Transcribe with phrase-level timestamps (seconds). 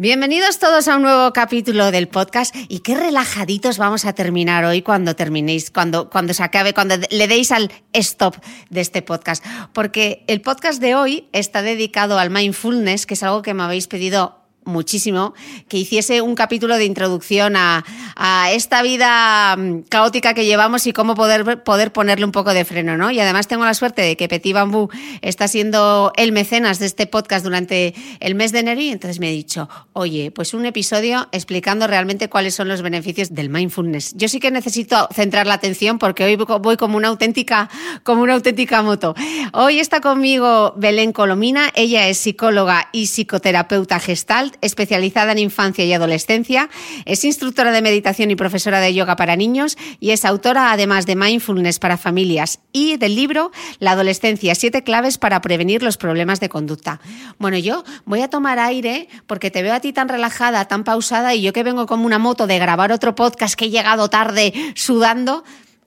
[0.00, 4.80] Bienvenidos todos a un nuevo capítulo del podcast y qué relajaditos vamos a terminar hoy
[4.80, 8.36] cuando terminéis, cuando, cuando se acabe, cuando le deis al stop
[8.70, 9.44] de este podcast.
[9.72, 13.88] Porque el podcast de hoy está dedicado al mindfulness, que es algo que me habéis
[13.88, 14.37] pedido
[14.68, 15.34] muchísimo
[15.68, 17.84] que hiciese un capítulo de introducción a,
[18.14, 22.64] a, esta vida mm, caótica que llevamos y cómo poder, poder ponerle un poco de
[22.64, 23.10] freno, ¿no?
[23.10, 24.90] Y además tengo la suerte de que Petit Bambú
[25.22, 29.30] está siendo el mecenas de este podcast durante el mes de enero y entonces me
[29.30, 34.14] he dicho, oye, pues un episodio explicando realmente cuáles son los beneficios del mindfulness.
[34.16, 37.70] Yo sí que necesito centrar la atención porque hoy voy como una auténtica,
[38.02, 39.14] como una auténtica moto.
[39.52, 45.92] Hoy está conmigo Belén Colomina, ella es psicóloga y psicoterapeuta gestalt especializada en infancia y
[45.92, 46.68] adolescencia,
[47.04, 51.16] es instructora de meditación y profesora de yoga para niños y es autora además de
[51.16, 56.48] mindfulness para familias y del libro La adolescencia, siete claves para prevenir los problemas de
[56.48, 57.00] conducta.
[57.38, 61.34] Bueno, yo voy a tomar aire porque te veo a ti tan relajada, tan pausada
[61.34, 64.52] y yo que vengo como una moto de grabar otro podcast que he llegado tarde
[64.74, 65.44] sudando.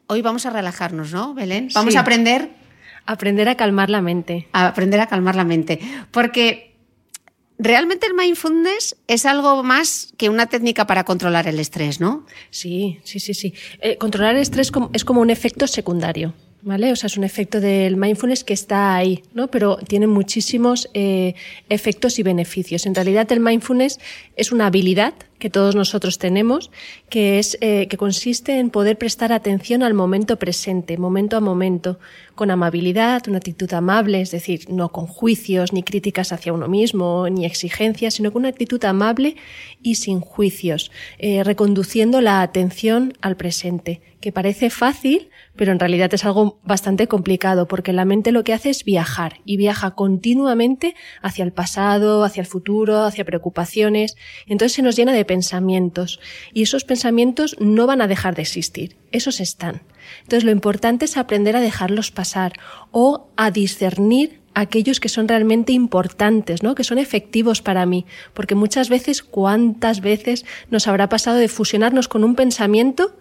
[0.08, 1.70] Hoy vamos a relajarnos, ¿no, Belén?
[1.74, 1.98] Vamos Sí.
[1.98, 2.50] a aprender
[3.06, 4.48] Aprender a calmar la mente.
[4.54, 5.80] a aprender a calmar la mente.
[6.12, 6.71] Porque
[7.62, 12.26] realmente el mindfulness es algo más que una técnica para controlar el estrés, ¿no?
[12.50, 13.54] Sí, sí, sí, sí.
[13.82, 16.34] Eh, controlar el estrés es como un efecto secundario,
[16.64, 16.92] ¿vale?
[16.92, 19.48] O sea, es un efecto del mindfulness que está ahí, ¿no?
[19.48, 21.36] Pero tiene muchísimos eh,
[21.70, 22.88] efectos y beneficios.
[22.88, 24.00] En realidad, el mindfulness
[24.36, 26.72] es una habilidad que todos nosotros tenemos,
[27.10, 32.00] que es eh, que consiste en poder prestar atención al momento presente, momento a momento,
[32.36, 37.28] con amabilidad, una actitud amable, es decir, no con juicios ni críticas hacia uno mismo,
[37.30, 39.36] ni exigencias, sino con una actitud amable
[39.82, 46.14] y sin juicios, eh, reconduciendo la atención al presente, que parece fácil, pero en realidad
[46.14, 50.96] es algo bastante complicado, porque la mente lo que hace es viajar y viaja continuamente
[51.22, 54.16] hacia el pasado, hacia el futuro, hacia preocupaciones.
[54.46, 56.20] Entonces se nos llena de pensamientos
[56.54, 59.82] y esos pensamientos no van a dejar de existir, esos están.
[60.24, 62.54] Entonces lo importante es aprender a dejarlos pasar
[62.92, 66.76] o a discernir aquellos que son realmente importantes, ¿no?
[66.76, 72.08] Que son efectivos para mí, porque muchas veces, cuántas veces nos habrá pasado de fusionarnos
[72.08, 73.18] con un pensamiento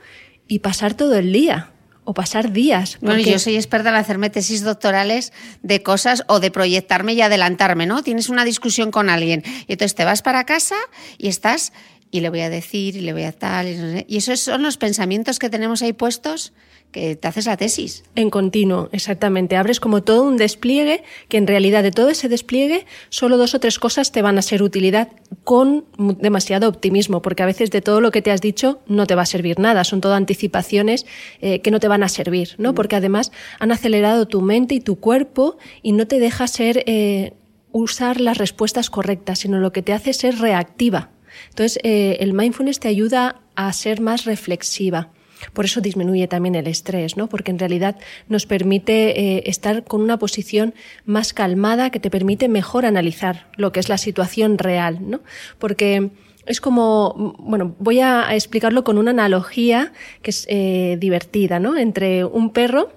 [0.49, 1.71] y pasar todo el día
[2.03, 2.99] o pasar días.
[3.01, 5.33] Bueno, porque- yo soy experta en hacerme tesis doctorales
[5.63, 8.03] de cosas o de proyectarme y adelantarme, ¿no?
[8.03, 10.77] Tienes una discusión con alguien y entonces te vas para casa
[11.19, 11.73] y estás
[12.11, 14.05] y le voy a decir y le voy a tal y, no sé.
[14.09, 16.53] y esos son los pensamientos que tenemos ahí puestos
[16.93, 18.05] que te haces la tesis.
[18.15, 19.57] En continuo, exactamente.
[19.57, 23.61] Abres como todo un despliegue que en realidad de todo ese despliegue solo dos o
[23.61, 25.09] tres cosas te van a ser utilidad
[25.45, 25.85] con
[26.19, 29.23] demasiado optimismo, porque a veces de todo lo que te has dicho no te va
[29.23, 31.07] a servir nada, son todo anticipaciones
[31.41, 32.75] eh, que no te van a servir, ¿no?
[32.75, 37.35] Porque además han acelerado tu mente y tu cuerpo y no te deja ser eh,
[37.73, 41.11] usar las respuestas correctas, sino lo que te hace ser reactiva.
[41.51, 45.11] Entonces, eh, el mindfulness te ayuda a ser más reflexiva.
[45.53, 47.29] Por eso disminuye también el estrés, ¿no?
[47.29, 47.97] Porque en realidad
[48.29, 53.73] nos permite eh, estar con una posición más calmada que te permite mejor analizar lo
[53.73, 55.21] que es la situación real, ¿no?
[55.59, 56.11] Porque
[56.47, 59.93] es como, bueno, voy a explicarlo con una analogía
[60.23, 61.77] que es eh, divertida, ¿no?
[61.77, 62.93] Entre un perro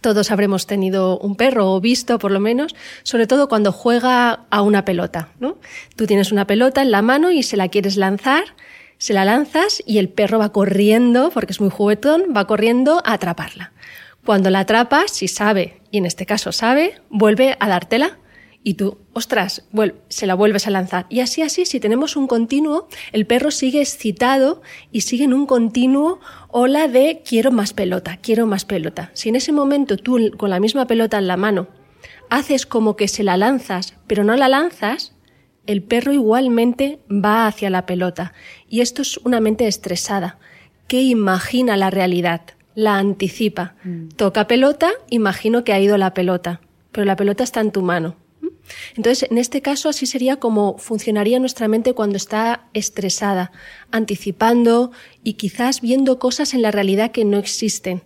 [0.00, 4.62] todos habremos tenido un perro o visto por lo menos, sobre todo cuando juega a
[4.62, 5.58] una pelota, ¿no?
[5.96, 8.44] Tú tienes una pelota en la mano y se la quieres lanzar
[8.98, 13.14] se la lanzas y el perro va corriendo, porque es muy juguetón, va corriendo a
[13.14, 13.72] atraparla.
[14.24, 18.18] Cuando la atrapas, si sabe, y en este caso sabe, vuelve a dártela
[18.62, 19.64] y tú, ostras,
[20.08, 21.06] se la vuelves a lanzar.
[21.08, 24.60] Y así, así, si tenemos un continuo, el perro sigue excitado
[24.92, 29.10] y sigue en un continuo ola de quiero más pelota, quiero más pelota.
[29.14, 31.68] Si en ese momento tú con la misma pelota en la mano
[32.30, 35.14] haces como que se la lanzas, pero no la lanzas,
[35.68, 38.32] el perro igualmente va hacia la pelota.
[38.70, 40.38] Y esto es una mente estresada,
[40.88, 42.40] que imagina la realidad,
[42.74, 43.74] la anticipa.
[43.84, 44.08] Mm.
[44.16, 48.16] Toca pelota, imagino que ha ido la pelota, pero la pelota está en tu mano.
[48.96, 53.52] Entonces, en este caso, así sería como funcionaría nuestra mente cuando está estresada,
[53.90, 54.90] anticipando
[55.22, 58.02] y quizás viendo cosas en la realidad que no existen.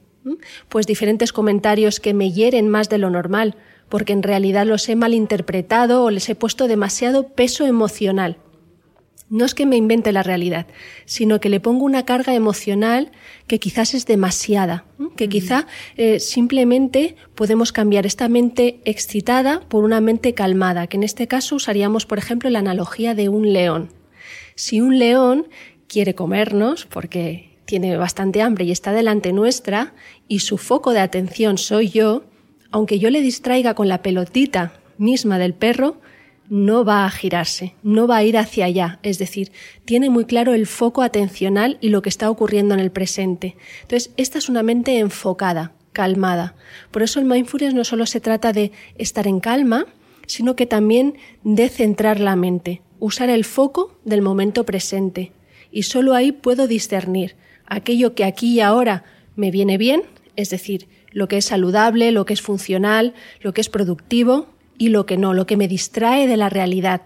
[0.68, 3.56] Pues diferentes comentarios que me hieren más de lo normal,
[3.92, 8.38] porque en realidad los he malinterpretado o les he puesto demasiado peso emocional.
[9.28, 10.66] No es que me invente la realidad,
[11.04, 13.12] sino que le pongo una carga emocional
[13.46, 15.66] que quizás es demasiada, que quizá
[15.98, 21.56] eh, simplemente podemos cambiar esta mente excitada por una mente calmada, que en este caso
[21.56, 23.90] usaríamos, por ejemplo, la analogía de un león.
[24.54, 25.48] Si un león
[25.86, 29.92] quiere comernos, porque tiene bastante hambre y está delante nuestra,
[30.28, 32.24] y su foco de atención soy yo,
[32.72, 36.00] aunque yo le distraiga con la pelotita misma del perro,
[36.48, 39.52] no va a girarse, no va a ir hacia allá, es decir,
[39.84, 43.56] tiene muy claro el foco atencional y lo que está ocurriendo en el presente.
[43.82, 46.54] Entonces, esta es una mente enfocada, calmada.
[46.90, 49.86] Por eso el mindfulness no solo se trata de estar en calma,
[50.26, 55.32] sino que también de centrar la mente, usar el foco del momento presente.
[55.70, 57.36] Y solo ahí puedo discernir
[57.66, 59.04] aquello que aquí y ahora
[59.36, 60.02] me viene bien,
[60.36, 64.48] es decir, lo que es saludable, lo que es funcional, lo que es productivo
[64.78, 67.02] y lo que no, lo que me distrae de la realidad.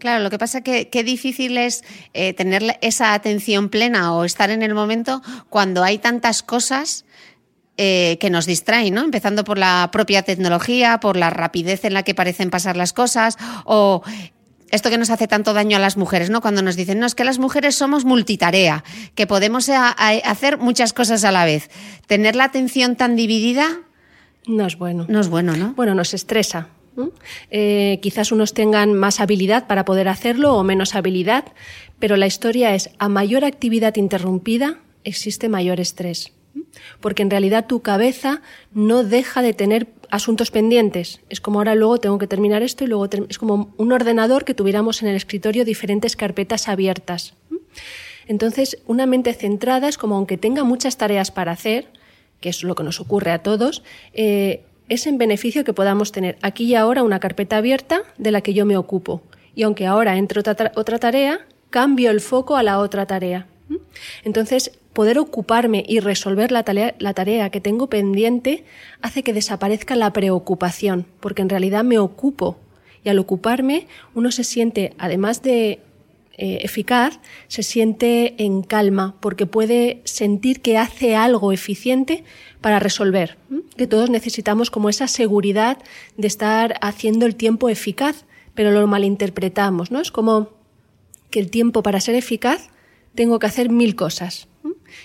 [0.00, 4.24] Claro, lo que pasa es que qué difícil es eh, tener esa atención plena o
[4.24, 7.06] estar en el momento cuando hay tantas cosas
[7.78, 9.02] eh, que nos distraen, ¿no?
[9.02, 13.38] Empezando por la propia tecnología, por la rapidez en la que parecen pasar las cosas
[13.64, 14.02] o
[14.70, 16.40] esto que nos hace tanto daño a las mujeres, ¿no?
[16.40, 18.84] Cuando nos dicen, no, es que las mujeres somos multitarea,
[19.14, 21.70] que podemos hacer muchas cosas a la vez.
[22.06, 23.80] Tener la atención tan dividida.
[24.46, 25.06] No es bueno.
[25.08, 25.74] No es bueno, ¿no?
[25.74, 26.68] Bueno, nos estresa.
[27.50, 31.44] Eh, quizás unos tengan más habilidad para poder hacerlo o menos habilidad,
[31.98, 36.32] pero la historia es, a mayor actividad interrumpida, existe mayor estrés.
[37.00, 38.42] Porque en realidad tu cabeza
[38.72, 41.20] no deja de tener asuntos pendientes.
[41.28, 44.54] Es como ahora luego tengo que terminar esto y luego es como un ordenador que
[44.54, 47.34] tuviéramos en el escritorio diferentes carpetas abiertas.
[48.26, 51.88] Entonces, una mente centrada es como aunque tenga muchas tareas para hacer,
[52.40, 53.82] que es lo que nos ocurre a todos,
[54.12, 58.40] eh, es en beneficio que podamos tener aquí y ahora una carpeta abierta de la
[58.40, 59.22] que yo me ocupo.
[59.54, 63.46] Y aunque ahora entre otra tarea, cambio el foco a la otra tarea.
[64.24, 68.64] Entonces, poder ocuparme y resolver la tarea, que tengo pendiente
[69.00, 72.56] hace que desaparezca la preocupación, porque en realidad me ocupo.
[73.04, 73.86] Y al ocuparme,
[74.16, 75.78] uno se siente, además de
[76.36, 82.24] eh, eficaz, se siente en calma, porque puede sentir que hace algo eficiente
[82.60, 83.38] para resolver.
[83.76, 85.78] Que todos necesitamos como esa seguridad
[86.16, 90.00] de estar haciendo el tiempo eficaz, pero lo malinterpretamos, ¿no?
[90.00, 90.48] Es como
[91.30, 92.70] que el tiempo para ser eficaz
[93.14, 94.47] tengo que hacer mil cosas.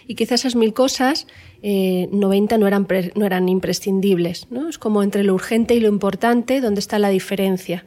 [0.07, 1.27] Y quizás esas mil cosas,
[1.61, 4.47] eh, 90 no eran, no eran imprescindibles.
[4.49, 4.69] ¿no?
[4.69, 7.85] Es como entre lo urgente y lo importante, donde está la diferencia.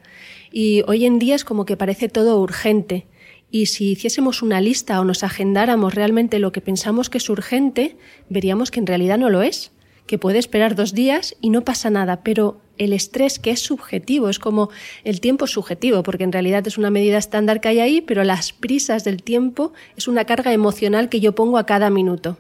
[0.52, 3.06] Y hoy en día es como que parece todo urgente.
[3.50, 7.96] Y si hiciésemos una lista o nos agendáramos realmente lo que pensamos que es urgente,
[8.28, 9.72] veríamos que en realidad no lo es
[10.06, 14.28] que puede esperar dos días y no pasa nada, pero el estrés que es subjetivo,
[14.28, 14.70] es como
[15.04, 18.52] el tiempo subjetivo, porque en realidad es una medida estándar que hay ahí, pero las
[18.52, 22.38] prisas del tiempo es una carga emocional que yo pongo a cada minuto.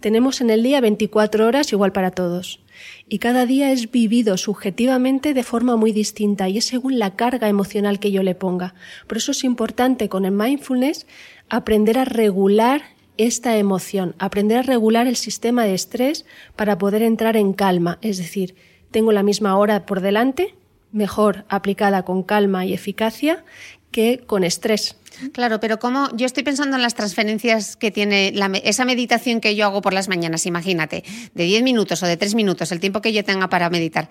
[0.00, 2.60] Tenemos en el día 24 horas igual para todos.
[3.08, 7.48] Y cada día es vivido subjetivamente de forma muy distinta y es según la carga
[7.48, 8.74] emocional que yo le ponga.
[9.06, 11.06] Por eso es importante con el mindfulness
[11.48, 12.82] aprender a regular
[13.16, 16.24] esta emoción, aprender a regular el sistema de estrés
[16.56, 17.98] para poder entrar en calma.
[18.02, 18.54] Es decir,
[18.90, 20.54] tengo la misma hora por delante,
[20.92, 23.44] mejor aplicada con calma y eficacia
[23.90, 24.96] que con estrés.
[25.32, 29.66] Claro, pero como yo estoy pensando en las transferencias que tiene esa meditación que yo
[29.66, 31.04] hago por las mañanas, imagínate,
[31.34, 34.08] de 10 minutos o de 3 minutos, el tiempo que yo tenga para meditar.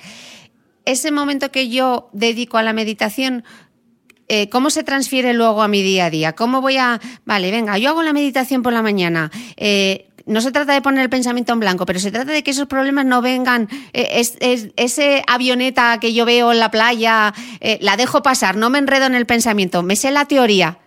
[0.86, 3.44] Ese momento que yo dedico a la meditación,
[4.28, 6.34] eh, ¿cómo se transfiere luego a mi día a día?
[6.34, 7.00] ¿Cómo voy a...
[7.26, 9.32] Vale, venga, yo hago la meditación por la mañana.
[9.58, 12.52] Eh, no se trata de poner el pensamiento en blanco, pero se trata de que
[12.52, 14.38] esos problemas no vengan, eh, es,
[14.78, 17.34] ese avioneta que yo veo en la playa,
[17.82, 20.80] la dejo pasar, no me enredo en el pensamiento, me sé la teoría,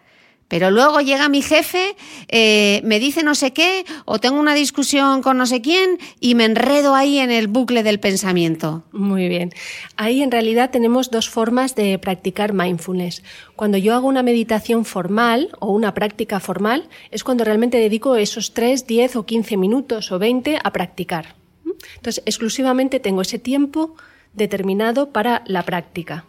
[0.49, 1.97] pero luego llega mi jefe,
[2.29, 6.35] eh, me dice no sé qué, o tengo una discusión con no sé quién y
[6.35, 8.85] me enredo ahí en el bucle del pensamiento.
[8.93, 9.53] Muy bien.
[9.97, 13.23] Ahí en realidad tenemos dos formas de practicar mindfulness.
[13.57, 18.55] Cuando yo hago una meditación formal o una práctica formal, es cuando realmente dedico esos
[18.55, 21.35] 3, 10 o 15 minutos o 20 a practicar.
[21.97, 23.97] Entonces, exclusivamente tengo ese tiempo
[24.33, 26.25] determinado para la práctica.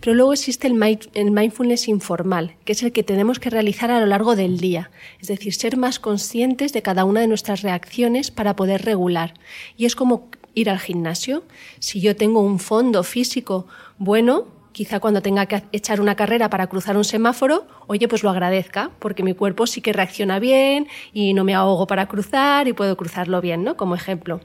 [0.00, 4.06] Pero luego existe el, mindfulness informal, que es el que tenemos que realizar a lo
[4.06, 8.56] largo del día, es decir, ser más conscientes de cada una de nuestras reacciones para
[8.56, 9.34] poder regular.
[9.76, 11.44] Y es como ir al gimnasio.
[11.78, 13.66] Si yo tengo un fondo físico
[13.98, 18.30] bueno, quizá cuando tenga que echar una carrera para cruzar un semáforo, oye, pues lo
[18.30, 22.72] agradezca, porque mi cuerpo sí que reacciona bien y no me ahogo para cruzar y
[22.72, 23.76] puedo cruzarlo bien, ¿no?
[23.76, 24.40] Como ejemplo.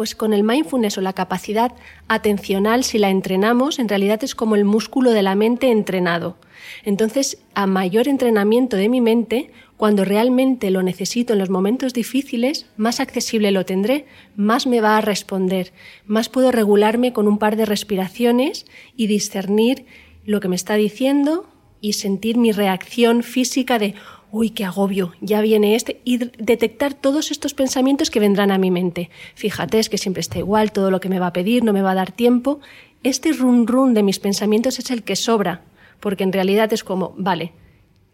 [0.00, 1.72] Pues con el mindfulness o la capacidad
[2.08, 6.38] atencional, si la entrenamos, en realidad es como el músculo de la mente entrenado.
[6.86, 12.64] Entonces, a mayor entrenamiento de mi mente, cuando realmente lo necesito en los momentos difíciles,
[12.78, 15.74] más accesible lo tendré, más me va a responder,
[16.06, 18.64] más puedo regularme con un par de respiraciones
[18.96, 19.84] y discernir
[20.24, 21.46] lo que me está diciendo
[21.82, 23.96] y sentir mi reacción física de,
[24.32, 28.70] uy, qué agobio, ya viene este, y detectar todos estos pensamientos que vendrán a mi
[28.70, 29.10] mente.
[29.34, 31.82] Fíjate, es que siempre está igual, todo lo que me va a pedir no me
[31.82, 32.60] va a dar tiempo.
[33.02, 35.62] Este run run de mis pensamientos es el que sobra,
[36.00, 37.52] porque en realidad es como, vale,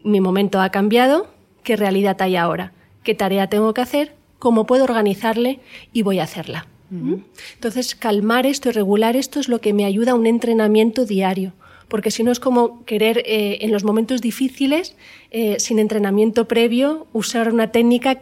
[0.03, 1.27] mi momento ha cambiado,
[1.63, 2.73] ¿qué realidad hay ahora?
[3.03, 4.15] ¿Qué tarea tengo que hacer?
[4.39, 5.59] ¿Cómo puedo organizarle?
[5.93, 6.67] Y voy a hacerla.
[6.89, 11.51] Entonces, calmar esto y regular esto es lo que me ayuda a un entrenamiento diario
[11.87, 14.95] porque si no es como querer eh, en los momentos difíciles,
[15.31, 18.21] eh, sin entrenamiento previo, usar una técnica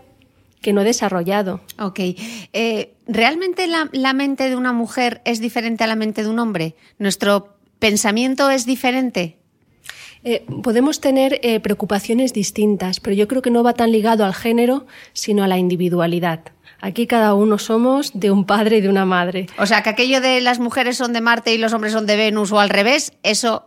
[0.62, 1.62] que no he desarrollado.
[1.80, 2.00] Ok.
[2.54, 6.76] Eh, ¿Realmente la, mente de una mujer es diferente a la mente de un hombre?
[6.98, 9.38] ¿Nuestro pensamiento es diferente?
[10.64, 15.44] podemos tener preocupaciones distintas, pero yo creo que no va tan ligado al género, sino
[15.44, 16.55] a la individualidad.
[16.86, 19.48] Aquí cada uno somos de un padre y de una madre.
[19.58, 22.16] O sea, que aquello de las mujeres son de Marte y los hombres son de
[22.16, 23.66] Venus o al revés, eso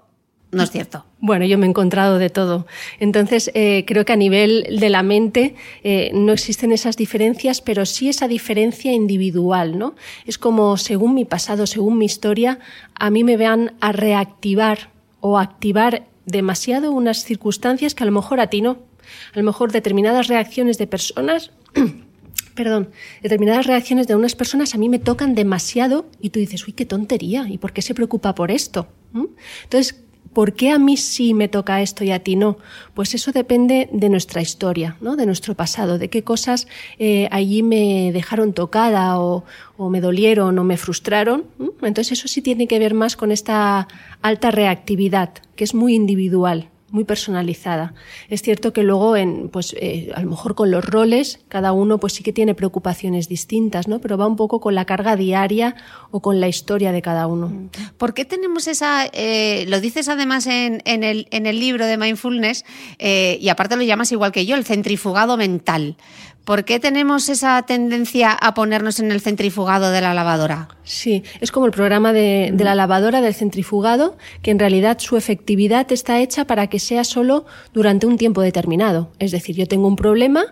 [0.53, 1.05] no es cierto.
[1.19, 2.69] Bueno, yo me he encontrado de todo.
[3.01, 7.87] Entonces, eh, creo que a nivel de la mente eh, no existen esas diferencias, pero
[7.87, 9.97] sí esa diferencia individual, ¿no?
[10.25, 12.61] Es como, según mi pasado, según mi historia,
[12.95, 18.39] a mí me vean a reactivar o activar demasiado unas circunstancias que a lo mejor
[18.39, 18.79] a ti no.
[19.35, 21.51] A lo mejor determinadas reacciones de personas
[22.59, 22.91] perdón,
[23.23, 26.85] determinadas reacciones de unas personas a mí me tocan demasiado y tú dices, uy, qué
[26.85, 28.89] tontería, ¿y por qué se preocupa por esto?
[29.63, 32.59] Entonces, ¿por qué a mí sí me toca esto y a ti no?
[32.95, 35.15] Pues eso depende de nuestra historia, ¿no?
[35.15, 36.67] de nuestro pasado, de qué cosas
[36.99, 39.45] eh, allí me dejaron tocada o,
[39.79, 41.45] me dolieron o me frustraron.
[41.81, 43.87] Entonces eso sí tiene que ver más con esta
[44.21, 47.95] alta reactividad, que es muy individual muy personalizada.
[48.29, 51.99] Es cierto que luego, en, pues, eh, a lo mejor con los roles, cada uno
[51.99, 54.01] pues sí que tiene preocupaciones distintas, ¿no?
[54.01, 55.77] Pero va un poco con la carga diaria
[56.11, 57.53] o con la historia de cada uno.
[57.99, 61.97] ¿Por qué tenemos esa, eh, lo dices además en, en, el, en el libro de
[61.97, 62.65] Mindfulness,
[62.99, 65.97] eh, y aparte lo llamas igual que yo, el centrifugado mental.
[66.49, 70.71] ¿Por qué tenemos esa tendencia a ponernos en el centrifugado de la lavadora?
[70.83, 75.93] Sí, es como el programa de, la lavadora del centrifugado, que en realidad su efectividad
[75.93, 79.11] está hecha para que sea solo durante un tiempo determinado.
[79.19, 80.47] Es decir, yo tengo un problema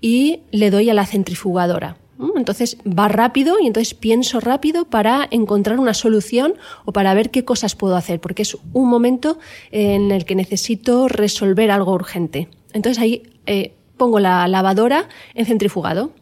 [0.00, 1.98] y le doy a la centrifugadora.
[2.34, 6.54] Entonces va rápido y entonces pienso rápido para encontrar una solución
[6.86, 9.38] o para ver qué cosas puedo hacer, porque es un momento
[9.70, 12.48] en el que necesito resolver algo urgente.
[12.72, 16.12] Entonces ahí eh, pongo la lavadora en centrifugado.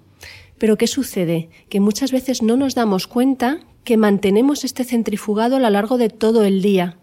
[0.59, 1.49] Pero ¿qué sucede?
[1.69, 6.11] Que muchas veces no nos damos cuenta que mantenemos este centrifugado a lo largo de
[6.11, 6.97] todo el día.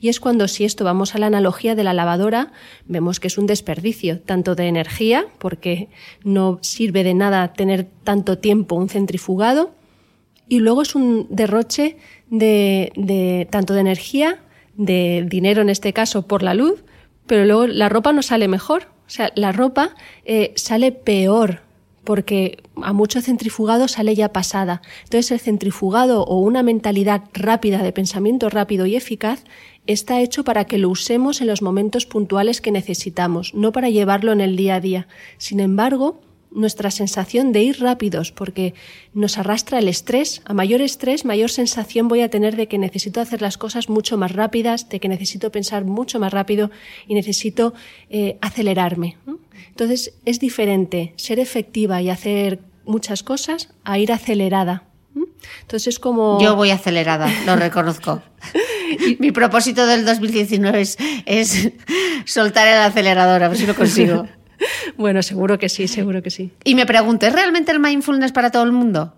[0.00, 2.52] Y es cuando, si esto vamos a la analogía de la lavadora,
[2.86, 5.88] vemos que es un desperdicio, tanto de energía, porque
[6.22, 9.74] no sirve de nada tener tanto tiempo un centrifugado,
[10.48, 11.96] y luego es un derroche
[12.28, 14.40] de, de tanto de energía,
[14.76, 16.84] de dinero en este caso por la luz,
[17.26, 18.93] pero luego la ropa no sale mejor.
[19.06, 19.94] O sea, la ropa
[20.24, 21.60] eh, sale peor
[22.04, 24.82] porque a mucho centrifugado sale ya pasada.
[25.04, 29.42] Entonces el centrifugado o una mentalidad rápida de pensamiento rápido y eficaz
[29.86, 34.32] está hecho para que lo usemos en los momentos puntuales que necesitamos, no para llevarlo
[34.32, 35.08] en el día a día.
[35.38, 36.20] Sin embargo,
[36.54, 38.74] nuestra sensación de ir rápidos, porque
[39.12, 40.40] nos arrastra el estrés.
[40.44, 44.16] A mayor estrés, mayor sensación voy a tener de que necesito hacer las cosas mucho
[44.16, 46.70] más rápidas, de que necesito pensar mucho más rápido
[47.06, 47.74] y necesito
[48.08, 49.16] eh, acelerarme.
[49.68, 54.84] Entonces, es diferente ser efectiva y hacer muchas cosas a ir acelerada.
[55.60, 56.40] Entonces es como...
[56.40, 58.22] Yo voy acelerada, lo reconozco.
[59.18, 60.96] Mi propósito del 2019 es,
[61.26, 61.72] es
[62.24, 64.26] soltar el acelerador, a ver si lo consigo.
[64.96, 66.52] Bueno, seguro que sí, seguro que sí.
[66.64, 69.14] Y me pregunto, ¿es realmente el mindfulness para todo el mundo?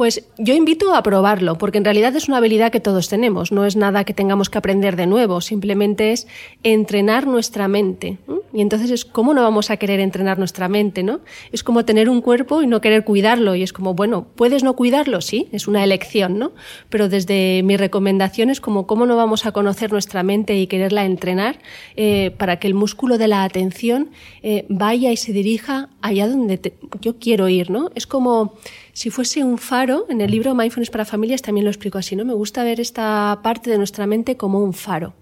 [0.00, 3.66] Pues yo invito a probarlo, porque en realidad es una habilidad que todos tenemos, no
[3.66, 6.26] es nada que tengamos que aprender de nuevo, simplemente es
[6.62, 8.16] entrenar nuestra mente.
[8.54, 11.20] Y entonces es cómo no vamos a querer entrenar nuestra mente, ¿no?
[11.52, 14.74] Es como tener un cuerpo y no querer cuidarlo, y es como, bueno, ¿puedes no
[14.74, 15.20] cuidarlo?
[15.20, 16.52] Sí, es una elección, ¿no?
[16.88, 21.04] Pero desde mi recomendación es como cómo no vamos a conocer nuestra mente y quererla
[21.04, 21.58] entrenar
[21.96, 24.08] eh, para que el músculo de la atención
[24.42, 27.90] eh, vaya y se dirija allá donde yo quiero ir, ¿no?
[27.94, 28.54] Es como
[28.92, 32.24] si fuese un faro, en el libro Mindfulness para Familias también lo explico así, ¿no?
[32.24, 35.14] Me gusta ver esta parte de nuestra mente como un faro.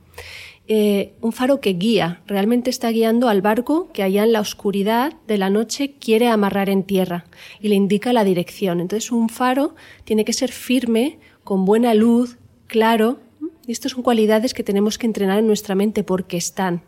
[0.71, 5.15] Eh, un faro que guía, realmente está guiando al barco que allá en la oscuridad
[5.27, 7.25] de la noche quiere amarrar en tierra
[7.59, 8.81] y le indica la dirección.
[8.81, 13.19] Entonces un faro tiene que ser firme, con buena luz, claro.
[13.67, 16.83] Y estas son cualidades que tenemos que entrenar en nuestra mente porque están.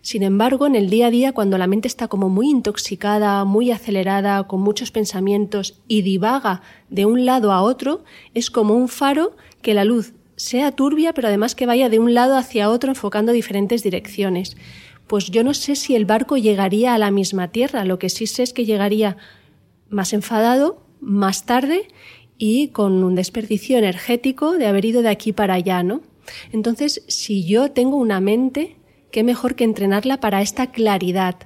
[0.00, 3.70] Sin embargo, en el día a día, cuando la mente está como muy intoxicada, muy
[3.70, 8.04] acelerada, con muchos pensamientos y divaga de un lado a otro,
[8.34, 12.14] es como un faro que la luz sea turbia, pero además que vaya de un
[12.14, 14.56] lado hacia otro enfocando diferentes direcciones.
[15.06, 18.26] Pues yo no sé si el barco llegaría a la misma tierra, lo que sí
[18.26, 19.16] sé es que llegaría
[19.88, 21.88] más enfadado, más tarde
[22.38, 26.02] y con un desperdicio energético de haber ido de aquí para allá, ¿no?
[26.52, 28.75] Entonces, si yo tengo una mente
[29.10, 31.36] qué mejor que entrenarla para esta claridad,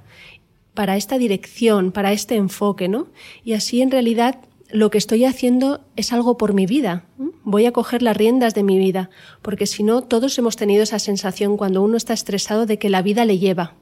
[0.73, 3.07] para esta dirección, para este enfoque, ¿no?
[3.43, 7.05] Y así en realidad lo que estoy haciendo es algo por mi vida.
[7.43, 9.09] Voy a coger las riendas de mi vida,
[9.41, 13.01] porque si no, todos hemos tenido esa sensación cuando uno está estresado de que la
[13.01, 13.75] vida le lleva.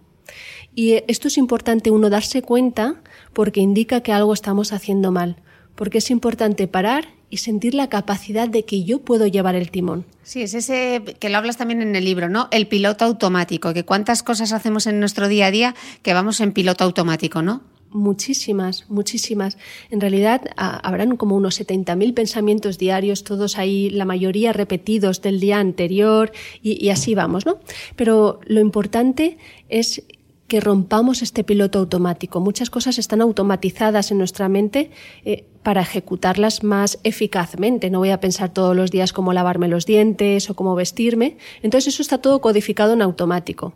[0.76, 3.02] Y esto es importante uno darse cuenta
[3.34, 5.38] porque indica que algo estamos haciendo mal,
[5.80, 10.04] porque es importante parar y sentir la capacidad de que yo puedo llevar el timón.
[10.24, 12.50] Sí, es ese que lo hablas también en el libro, ¿no?
[12.52, 16.52] El piloto automático, que cuántas cosas hacemos en nuestro día a día que vamos en
[16.52, 17.62] piloto automático, ¿no?
[17.92, 19.58] Muchísimas, muchísimas.
[19.90, 25.60] En realidad habrán como unos 70.000 pensamientos diarios, todos ahí, la mayoría repetidos del día
[25.60, 27.58] anterior y, y así vamos, ¿no?
[27.96, 29.38] Pero lo importante
[29.70, 30.04] es
[30.50, 32.42] que rompamos este piloto automático.
[32.42, 34.92] Muchas cosas están automatizadas en nuestra mente
[35.24, 37.90] eh, para ejecutarlas más eficazmente.
[37.90, 41.38] No voy a pensar todos los días cómo lavarme los dientes o cómo vestirme.
[41.62, 43.74] Entonces eso está todo codificado en automático.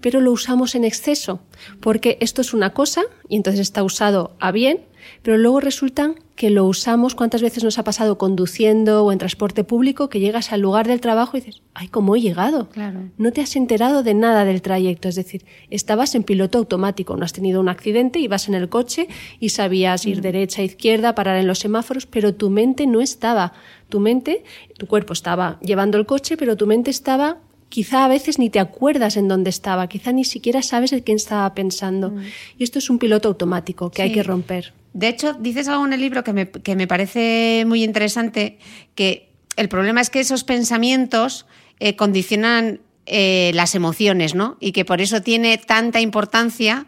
[0.00, 1.40] Pero lo usamos en exceso,
[1.80, 4.80] porque esto es una cosa y entonces está usado a bien
[5.22, 9.62] pero luego resulta que lo usamos, ¿cuántas veces nos ha pasado conduciendo o en transporte
[9.62, 12.70] público que llegas al lugar del trabajo y dices, ay, ¿cómo he llegado?
[12.70, 13.10] Claro.
[13.18, 17.24] No te has enterado de nada del trayecto, es decir, estabas en piloto automático, no
[17.24, 19.08] has tenido un accidente, ibas en el coche
[19.38, 20.22] y sabías ir mm.
[20.22, 23.52] derecha, izquierda, parar en los semáforos, pero tu mente no estaba.
[23.90, 24.44] Tu mente,
[24.78, 27.38] tu cuerpo estaba llevando el coche, pero tu mente estaba
[27.70, 31.16] quizá a veces ni te acuerdas en dónde estaba, quizá ni siquiera sabes de quién
[31.16, 32.10] estaba pensando.
[32.10, 32.24] Mm.
[32.58, 34.74] Y esto es un piloto automático que hay que romper.
[34.92, 38.58] De hecho, dices algo en el libro que me, que me parece muy interesante,
[38.94, 41.46] que el problema es que esos pensamientos
[41.78, 44.56] eh, condicionan eh, las emociones, ¿no?
[44.60, 46.86] Y que por eso tiene tanta importancia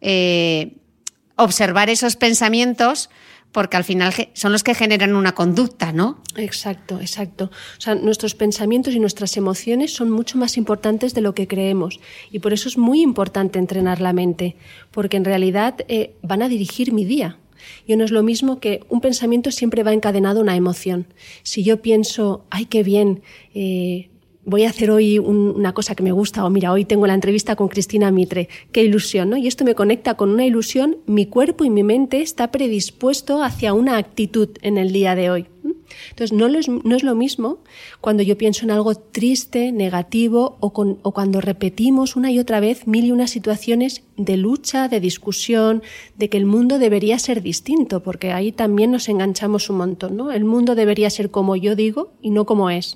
[0.00, 0.76] eh,
[1.36, 3.08] observar esos pensamientos
[3.54, 6.20] porque al final son los que generan una conducta, ¿no?
[6.36, 7.52] Exacto, exacto.
[7.78, 12.00] O sea, nuestros pensamientos y nuestras emociones son mucho más importantes de lo que creemos
[12.32, 14.56] y por eso es muy importante entrenar la mente,
[14.90, 15.76] porque en realidad
[16.20, 17.38] van a dirigir mi día.
[17.86, 21.06] Y no es lo mismo que un pensamiento siempre va encadenado a una emoción.
[21.44, 23.22] Si yo pienso, ay, qué bien,
[23.54, 24.10] eh,
[24.44, 27.56] voy a hacer hoy una cosa que me gusta, o mira, hoy tengo la entrevista
[27.56, 29.36] con Cristina Mitre, qué ilusión, ¿no?
[29.36, 33.72] Y esto me conecta con una ilusión, mi cuerpo y mi mente está predispuesto hacia
[33.72, 35.53] una actitud en el día de hoy.
[36.10, 37.58] Entonces, no, no, es lo mismo
[38.00, 43.04] cuando yo pienso en algo triste, negativo, o, cuando repetimos una y otra vez mil
[43.04, 45.82] y unas situaciones de lucha, de discusión,
[46.16, 50.30] de que el mundo debería ser distinto, porque ahí también nos enganchamos un montón, ¿no?
[50.30, 52.94] El mundo debería ser como yo digo y no como es.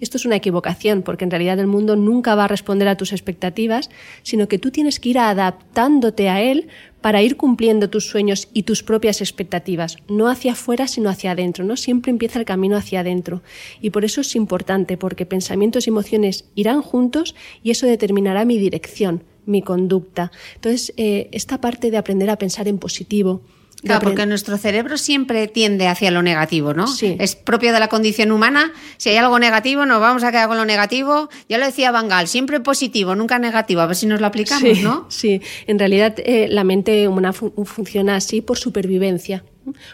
[0.00, 3.12] Esto es una equivocación, porque en realidad el mundo nunca va a responder a tus
[3.12, 3.90] expectativas,
[4.22, 6.68] sino que tú tienes que ir adaptándote a él
[7.06, 11.64] para ir cumpliendo tus sueños y tus propias expectativas, no hacia afuera, sino hacia adentro,
[11.64, 11.76] ¿no?
[11.76, 13.42] Siempre empieza el camino hacia adentro.
[13.80, 18.58] Y por eso es importante, porque pensamientos y emociones irán juntos y eso determinará mi
[18.58, 20.32] dirección, mi conducta.
[20.56, 23.40] Entonces, eh, esta parte de aprender a pensar en positivo,
[23.86, 26.86] Claro, porque nuestro cerebro siempre tiende hacia lo negativo, ¿no?
[26.86, 27.16] Sí.
[27.18, 28.72] Es propio de la condición humana.
[28.96, 31.28] Si hay algo negativo, nos vamos a quedar con lo negativo.
[31.48, 33.80] Ya lo decía Bangal, siempre positivo, nunca negativo.
[33.80, 35.06] A ver si nos lo aplicamos, sí, ¿no?
[35.08, 39.44] Sí, en realidad eh, la mente humana funciona así por supervivencia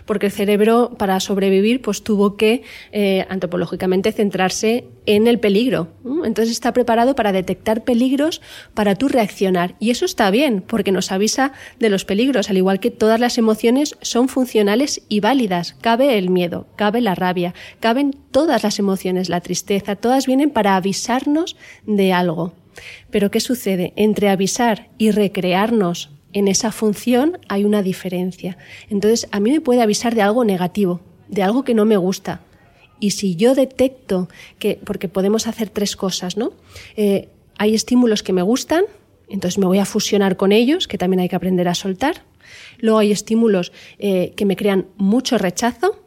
[0.04, 5.88] porque el cerebro para sobrevivir pues tuvo que eh, antropológicamente centrarse en el peligro.
[6.24, 8.40] Entonces está preparado para detectar peligros
[8.74, 12.80] para tú reaccionar y eso está bien porque nos avisa de los peligros, al igual
[12.80, 15.76] que todas las emociones son funcionales y válidas.
[15.80, 20.76] Cabe el miedo, cabe la rabia, caben todas las emociones, la tristeza, todas vienen para
[20.76, 21.56] avisarnos
[21.86, 22.54] de algo.
[23.10, 23.92] Pero ¿qué sucede?
[23.96, 28.56] Entre avisar y recrearnos en esa función hay una diferencia.
[28.88, 32.40] Entonces, a mí me puede avisar de algo negativo, de algo que no me gusta.
[33.00, 36.52] Y si yo detecto que, porque podemos hacer tres cosas, ¿no?
[36.96, 38.84] Eh, hay estímulos que me gustan,
[39.28, 42.22] entonces me voy a fusionar con ellos, que también hay que aprender a soltar.
[42.78, 45.98] Luego hay estímulos eh, que me crean mucho rechazo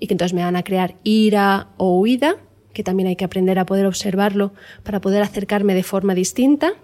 [0.00, 2.36] y que entonces me van a crear ira o huida,
[2.72, 6.74] que también hay que aprender a poder observarlo para poder acercarme de forma distinta.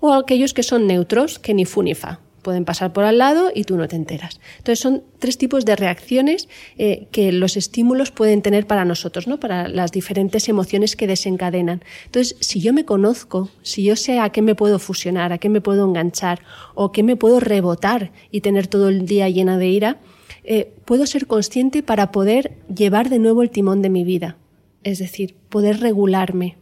[0.00, 3.50] O aquellos que son neutros, que ni fu ni fa pueden pasar por al lado
[3.54, 4.40] y tú no te enteras.
[4.58, 6.48] Entonces son tres tipos de reacciones
[6.78, 9.38] eh, que los estímulos pueden tener para nosotros, ¿no?
[9.38, 11.82] para las diferentes emociones que desencadenan.
[12.06, 15.48] Entonces, si yo me conozco, si yo sé a qué me puedo fusionar, a qué
[15.48, 16.40] me puedo enganchar
[16.74, 19.98] o qué me puedo rebotar y tener todo el día llena de ira,
[20.44, 24.36] eh, puedo ser consciente para poder llevar de nuevo el timón de mi vida.
[24.82, 26.56] Es decir, poder regularme.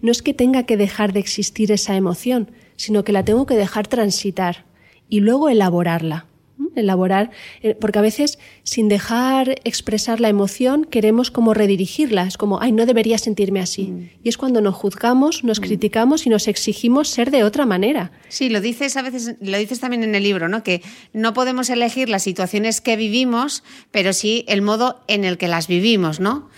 [0.00, 3.56] No es que tenga que dejar de existir esa emoción, sino que la tengo que
[3.56, 4.64] dejar transitar
[5.08, 6.26] y luego elaborarla.
[6.76, 7.30] Elaborar,
[7.62, 12.70] eh, porque a veces sin dejar expresar la emoción queremos como redirigirla, es como, ay,
[12.70, 13.88] no debería sentirme así.
[13.88, 14.10] Mm.
[14.22, 15.62] Y es cuando nos juzgamos, nos mm.
[15.62, 18.12] criticamos y nos exigimos ser de otra manera.
[18.28, 20.62] Sí, lo dices a veces, lo dices también en el libro, ¿no?
[20.62, 20.80] Que
[21.12, 25.66] no podemos elegir las situaciones que vivimos, pero sí el modo en el que las
[25.66, 26.48] vivimos, ¿no?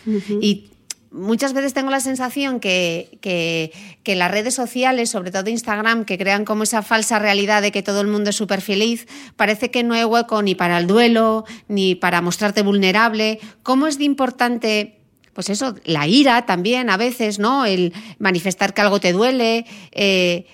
[0.41, 0.67] Y
[1.17, 6.45] muchas veces tengo la sensación que, que, las redes sociales, sobre todo Instagram, que crean
[6.45, 9.95] como esa falsa realidad de que todo el mundo es súper feliz, parece que no
[9.95, 13.41] hay hueco ni para el duelo, ni para mostrarte vulnerable.
[13.63, 14.93] ¿Cómo es de importante
[15.33, 17.67] pues eso, la ira también a veces, ¿no?
[17.67, 19.67] El manifestar que algo te duele.
[19.93, 20.47] Eh,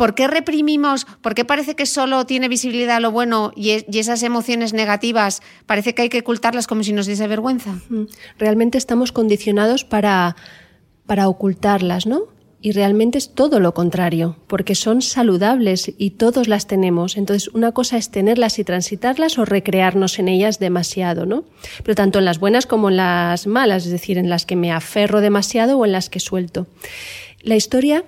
[0.00, 1.04] ¿Por qué reprimimos?
[1.20, 6.00] ¿Por qué parece que solo tiene visibilidad lo bueno y, esas emociones negativas parece que
[6.00, 7.78] hay que ocultarlas como si nos diese vergüenza?
[8.38, 10.36] Realmente estamos condicionados para,
[11.04, 12.28] para ocultarlas, ¿no?
[12.62, 17.18] Y realmente es todo lo contrario, porque son saludables y todos las tenemos.
[17.18, 21.44] Entonces, una cosa es tenerlas y transitarlas o recrearnos en ellas demasiado, ¿no?
[21.84, 24.72] Pero tanto en las buenas como en las malas, es decir, en las que me
[24.72, 26.68] aferro demasiado o en las que suelto.
[27.42, 28.06] La historia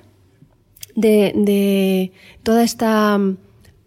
[0.94, 3.18] de, toda esta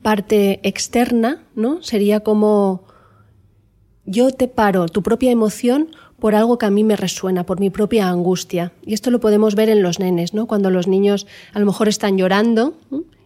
[0.02, 1.82] parte externa, ¿no?
[1.82, 2.84] Sería como
[4.06, 5.90] yo te paro tu propia emoción
[6.20, 8.72] por algo que a mí me resuena, por mi propia angustia.
[8.86, 10.46] Y esto lo podemos ver en los nenes, ¿no?
[10.46, 12.76] Cuando los niños a lo mejor están llorando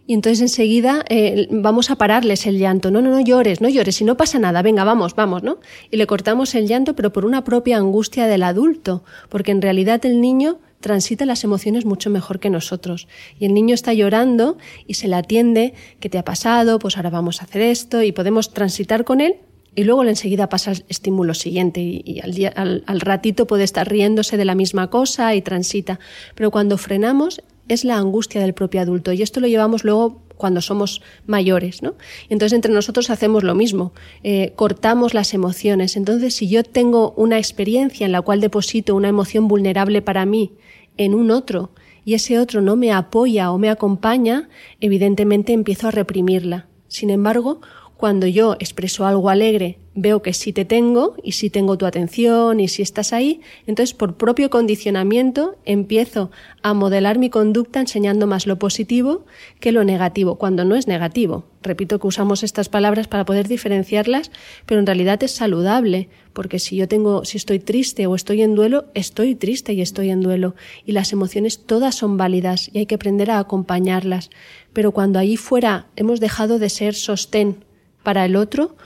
[0.09, 2.89] y entonces enseguida eh, vamos a pararles el llanto.
[2.89, 5.59] No, no, no llores, no llores, si no pasa nada, venga, vamos, vamos, ¿no?
[5.91, 10.03] Y le cortamos el llanto, pero por una propia angustia del adulto, porque en realidad
[10.07, 13.07] el niño transita las emociones mucho mejor que nosotros.
[13.39, 16.79] Y el niño está llorando y se le atiende, ¿qué te ha pasado?
[16.79, 19.35] Pues ahora vamos a hacer esto y podemos transitar con él
[19.75, 22.21] y luego enseguida pasa el estímulo siguiente y,
[22.55, 25.99] al, ratito puede estar riéndose de la misma cosa y transita.
[26.35, 30.61] Pero cuando frenamos es la angustia del propio adulto y esto lo llevamos luego cuando
[30.61, 31.95] somos mayores, ¿no?
[32.29, 35.97] Entonces entre nosotros hacemos lo mismo, eh, cortamos las emociones.
[35.97, 40.53] Entonces si yo tengo una experiencia en la cual deposito una emoción vulnerable para mí
[40.99, 41.71] en un otro
[42.05, 46.67] y ese otro no me apoya o me acompaña, evidentemente empiezo a reprimirla.
[46.87, 47.61] Sin embargo,
[47.97, 52.59] cuando yo expreso algo alegre, veo que sí te tengo y sí tengo tu atención
[52.59, 56.31] y si estás ahí, entonces por propio condicionamiento empiezo
[56.61, 59.25] a modelar mi conducta enseñando más lo positivo
[59.59, 61.45] que lo negativo, cuando no es negativo.
[61.61, 64.31] Repito que usamos estas palabras para poder diferenciarlas,
[64.65, 68.55] pero en realidad es saludable, porque si yo tengo, si estoy triste o estoy en
[68.55, 70.55] duelo, estoy triste y estoy en duelo.
[70.85, 74.29] Y las emociones todas son válidas y hay que aprender a acompañarlas.
[74.71, 77.65] Pero cuando allí fuera hemos dejado de ser sostén
[78.03, 78.77] para el otro,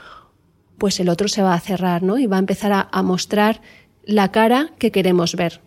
[0.84, 2.18] pues el otro se va a cerrar, ¿no?
[2.18, 3.62] Y va a empezar a, mostrar
[4.04, 5.62] la cara que queremos ver,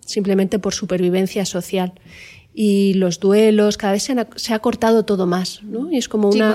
[0.00, 1.92] simplemente por supervivencia social.
[2.54, 5.92] Y los duelos, cada vez se, ha cortado todo más, ¿no?
[5.92, 6.54] Y es como una...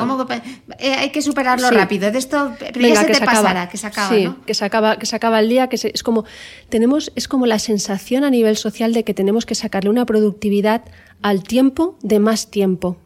[0.79, 2.11] Eh, hay que superarlo rápido.
[2.11, 5.15] De esto ya se te pasará, que se acaba, sí, que se acaba, que se
[5.15, 6.25] acaba el día, que es como
[6.69, 10.81] tenemos, es como la sensación a nivel social de que tenemos que sacarle una productividad
[11.21, 12.97] al tiempo de más tiempo.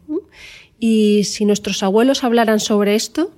[0.79, 3.33] Y si nuestros abuelos hablaran sobre esto,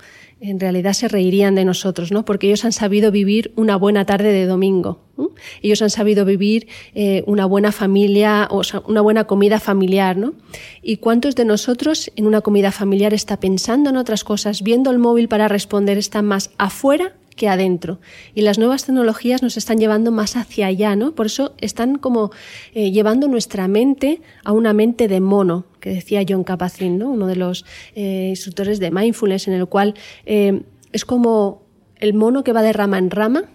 [0.49, 2.25] en realidad se reirían de nosotros, ¿no?
[2.25, 4.99] Porque ellos han sabido vivir una buena tarde de domingo.
[5.62, 10.34] Ellos han sabido vivir eh, una buena familia, o sea, una buena comida familiar, ¿no?
[10.81, 14.99] ¿Y cuántos de nosotros en una comida familiar está pensando en otras cosas, viendo el
[14.99, 18.00] móvil para responder, están más afuera que adentro.
[18.34, 21.13] Y las nuevas tecnologías nos están llevando más hacia allá, ¿no?
[21.13, 22.32] Por eso están como
[22.74, 27.10] eh, llevando nuestra mente a una mente de mono, que decía John Capacin, ¿no?
[27.10, 29.95] Uno de los eh, instructores de mindfulness, en el cual
[30.26, 31.63] eh, es como
[31.98, 33.45] el mono que va de rama en rama,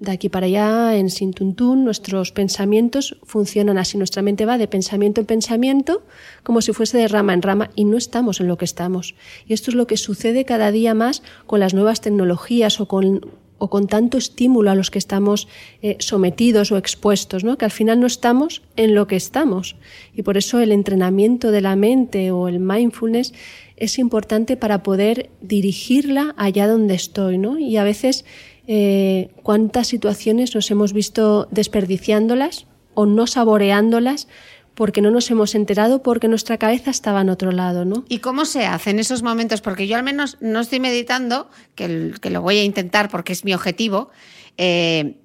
[0.00, 3.98] de aquí para allá, en Sintuntún, nuestros pensamientos funcionan así.
[3.98, 6.02] Nuestra mente va de pensamiento en pensamiento,
[6.44, 9.16] como si fuese de rama en rama, y no estamos en lo que estamos.
[9.46, 13.26] Y esto es lo que sucede cada día más con las nuevas tecnologías o con,
[13.58, 15.48] o con tanto estímulo a los que estamos
[15.82, 17.58] eh, sometidos o expuestos, ¿no?
[17.58, 19.74] que al final no estamos en lo que estamos.
[20.14, 23.34] Y por eso el entrenamiento de la mente o el mindfulness
[23.76, 27.36] es importante para poder dirigirla allá donde estoy.
[27.38, 27.58] ¿no?
[27.58, 28.24] Y a veces
[28.70, 34.28] eh, cuántas situaciones nos hemos visto desperdiciándolas o no saboreándolas
[34.74, 38.04] porque no nos hemos enterado, porque nuestra cabeza estaba en otro lado, ¿no?
[38.08, 39.62] ¿Y cómo se hace en esos momentos?
[39.62, 43.54] Porque yo al menos no estoy meditando, que, lo voy a intentar porque es mi
[43.54, 44.10] objetivo.
[44.58, 45.16] Eh,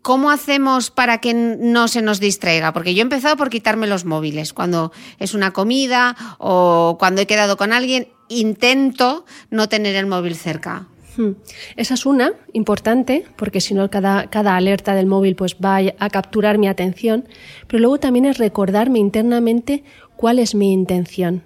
[0.00, 2.72] ¿Cómo hacemos para que no se nos distraiga?
[2.72, 4.52] Porque yo he empezado por quitarme los móviles.
[4.52, 10.36] Cuando es una comida o cuando he quedado con alguien, intento no tener el móvil
[10.36, 10.86] cerca.
[11.16, 11.32] Hmm.
[11.76, 16.10] Esa es una importante, porque si no cada, cada alerta del móvil pues va a
[16.10, 17.28] capturar mi atención,
[17.66, 19.84] pero luego también es recordarme internamente
[20.16, 21.42] cuál es mi intención.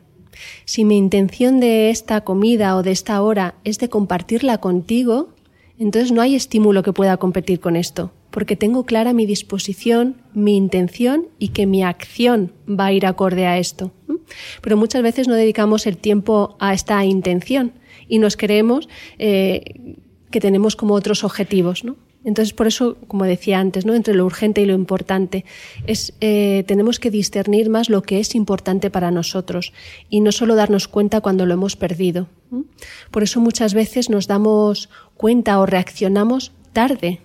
[0.64, 5.30] Si mi intención de esta comida o de esta hora es de compartirla contigo,
[5.78, 10.56] entonces no hay estímulo que pueda competir con esto, porque tengo clara mi disposición, mi
[10.56, 13.92] intención y que mi acción va a ir acorde a esto.
[14.60, 17.72] Pero muchas veces no dedicamos el tiempo a esta intención,
[18.08, 19.96] y nos creemos eh,
[20.30, 21.96] que tenemos como otros objetivos, ¿no?
[22.24, 23.94] Entonces, por eso, como decía antes, ¿no?
[23.94, 25.44] entre lo urgente y lo importante,
[25.86, 29.72] es, eh, tenemos que discernir más lo que es importante para nosotros
[30.10, 32.26] y no solo darnos cuenta cuando lo hemos perdido.
[33.10, 37.20] Por eso muchas veces nos damos cuenta o reaccionamos tarde,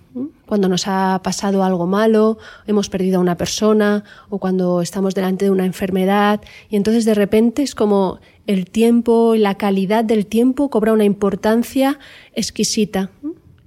[0.46, 5.44] cuando nos ha pasado algo malo, hemos perdido a una persona o cuando estamos delante
[5.46, 10.70] de una enfermedad y entonces de repente es como el tiempo la calidad del tiempo
[10.70, 11.98] cobra una importancia
[12.34, 13.10] exquisita.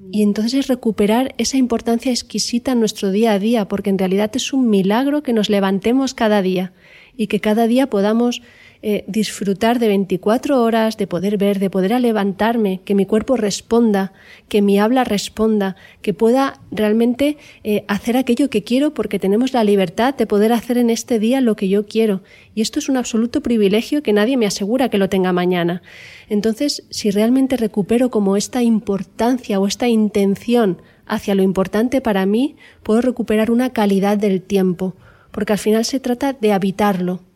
[0.10, 4.32] Y entonces es recuperar esa importancia exquisita en nuestro día a día, porque en realidad
[4.36, 6.72] es un milagro que nos levantemos cada día
[7.18, 8.42] y que cada día podamos
[8.90, 14.14] eh, disfrutar de 24 horas, de poder ver, de poder levantarme, que mi cuerpo responda,
[14.48, 19.66] que mi habla responda, que pueda realmente eh, hacer aquello que quiero porque tenemos la
[19.66, 22.24] libertad de poder hacer en este día lo que yo quiero.
[22.56, 25.82] Y esto es un absoluto privilegio que nadie me asegura que lo tenga mañana.
[26.30, 32.56] Entonces, si realmente recupero como esta importancia o esta intención hacia lo importante para mí,
[32.84, 34.96] puedo recuperar una calidad del tiempo,
[35.32, 37.27] porque al final se trata de habitarlo,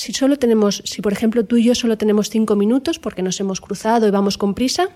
[0.00, 3.38] si solo tenemos, si por ejemplo tú y yo solo tenemos cinco minutos porque nos
[3.38, 4.88] hemos cruzado y vamos con prisa,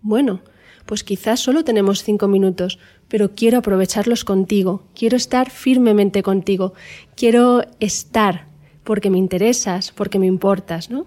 [0.00, 0.42] bueno,
[0.86, 6.72] pues quizás solo tenemos cinco minutos, pero quiero aprovecharlos contigo, quiero estar firmemente contigo,
[7.16, 8.46] quiero estar
[8.84, 11.06] porque me interesas, porque me importas, ¿no?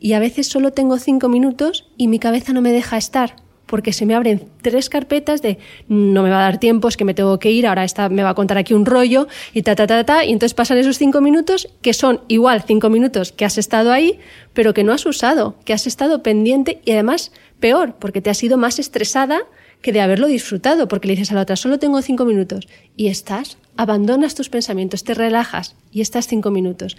[0.00, 3.36] Y a veces solo tengo cinco minutos y mi cabeza no me deja estar,
[3.72, 5.56] porque se me abren tres carpetas de
[5.88, 8.22] no me va a dar tiempo, es que me tengo que ir, ahora esta me
[8.22, 10.98] va a contar aquí un rollo y ta, ta, ta, ta, y entonces pasan esos
[10.98, 14.20] cinco minutos que son igual cinco minutos que has estado ahí,
[14.52, 18.42] pero que no has usado, que has estado pendiente y además peor, porque te has
[18.42, 19.40] ido más estresada
[19.80, 23.06] que de haberlo disfrutado, porque le dices a la otra, solo tengo cinco minutos, y
[23.06, 26.98] estás, abandonas tus pensamientos, te relajas y estás cinco minutos.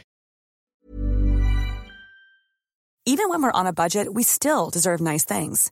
[3.05, 5.71] Even when we're on a budget, we still deserve nice things.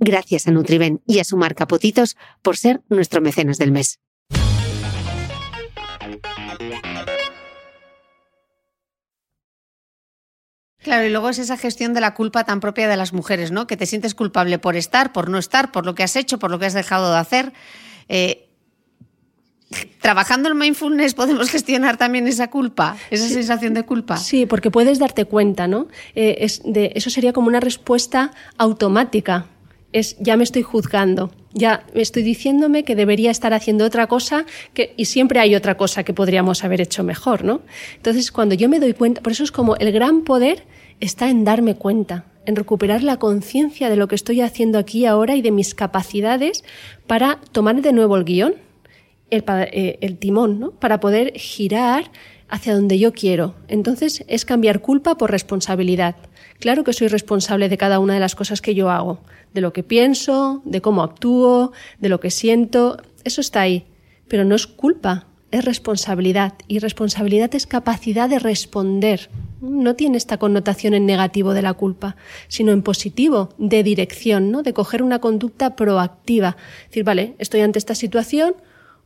[0.00, 3.98] Gracias a Nutriben y a su marca Potitos por ser nuestro mecenas del mes.
[10.80, 13.66] Claro, y luego es esa gestión de la culpa tan propia de las mujeres, ¿no?
[13.66, 16.50] Que te sientes culpable por estar, por no estar, por lo que has hecho, por
[16.50, 17.52] lo que has dejado de hacer.
[18.08, 18.48] Eh,
[20.00, 24.16] trabajando en mindfulness podemos gestionar también esa culpa, esa sensación de culpa.
[24.16, 25.88] Sí, porque puedes darte cuenta, ¿no?
[26.14, 29.46] Eh, es de, eso sería como una respuesta automática.
[29.92, 34.44] Es ya me estoy juzgando, ya estoy diciéndome que debería estar haciendo otra cosa
[34.96, 37.62] y siempre hay otra cosa que podríamos haber hecho mejor, ¿no?
[37.96, 40.64] Entonces, cuando yo me doy cuenta, por eso es como el gran poder
[41.00, 45.36] está en darme cuenta, en recuperar la conciencia de lo que estoy haciendo aquí ahora
[45.36, 46.64] y de mis capacidades
[47.06, 48.54] para tomar de nuevo el guion,
[49.30, 50.70] el, eh, el timón, ¿no?
[50.72, 52.10] Para poder girar
[52.48, 53.54] hacia donde yo quiero.
[53.68, 56.16] Entonces es cambiar culpa por responsabilidad.
[56.60, 59.20] Claro que soy responsable de cada una de las cosas que yo hago,
[59.54, 63.86] de lo que pienso, de cómo actúo, de lo que siento, eso está ahí,
[64.26, 69.30] pero no es culpa, es responsabilidad y responsabilidad es capacidad de responder.
[69.60, 72.16] No tiene esta connotación en negativo de la culpa,
[72.48, 74.62] sino en positivo, de dirección, ¿no?
[74.62, 76.56] De coger una conducta proactiva.
[76.86, 78.54] decir, vale, estoy ante esta situación,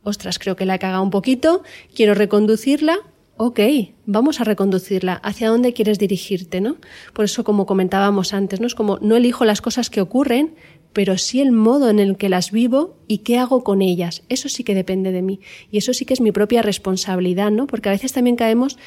[0.03, 1.63] ostras, creo que la he cagado un poquito,
[1.95, 2.97] quiero reconducirla,
[3.37, 3.59] ok,
[4.05, 5.13] vamos a reconducirla.
[5.23, 6.77] ¿Hacia dónde quieres dirigirte, no?
[7.13, 8.67] Por eso, como comentábamos antes, ¿no?
[8.67, 10.55] Es como no elijo las cosas que ocurren,
[10.93, 14.23] pero sí el modo en el que las vivo y qué hago con ellas.
[14.29, 15.39] Eso sí que depende de mí.
[15.71, 17.67] Y eso sí que es mi propia responsabilidad, ¿no?
[17.67, 18.77] Porque a veces también caemos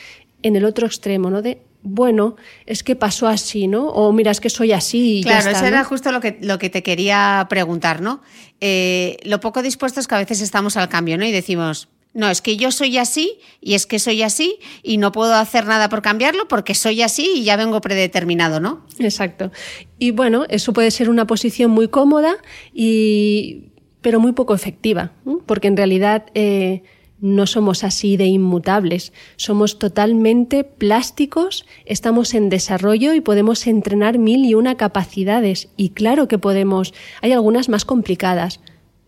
[0.42, 1.42] en el otro extremo, ¿no?
[1.42, 3.88] De, bueno, es que pasó así, ¿no?
[3.88, 5.66] O mira, es que soy así y claro, ya está, eso ¿no?
[5.68, 8.22] era justo lo que, lo que te quería preguntar, ¿no?
[8.60, 11.24] Eh, lo poco dispuestos que a veces estamos al cambio, ¿no?
[11.24, 15.12] Y decimos, no, es que yo soy así y es que soy así y no
[15.12, 18.86] puedo hacer nada por cambiarlo porque soy así y ya vengo predeterminado, ¿no?
[18.98, 19.52] Exacto.
[19.98, 22.38] Y bueno, eso puede ser una posición muy cómoda
[22.72, 23.64] y
[24.00, 25.12] pero muy poco efectiva,
[25.44, 26.84] porque en realidad eh,
[27.20, 34.46] no somos así de inmutables, somos totalmente plásticos, estamos en desarrollo y podemos entrenar mil
[34.46, 35.68] y una capacidades.
[35.76, 38.60] Y claro que podemos, hay algunas más complicadas,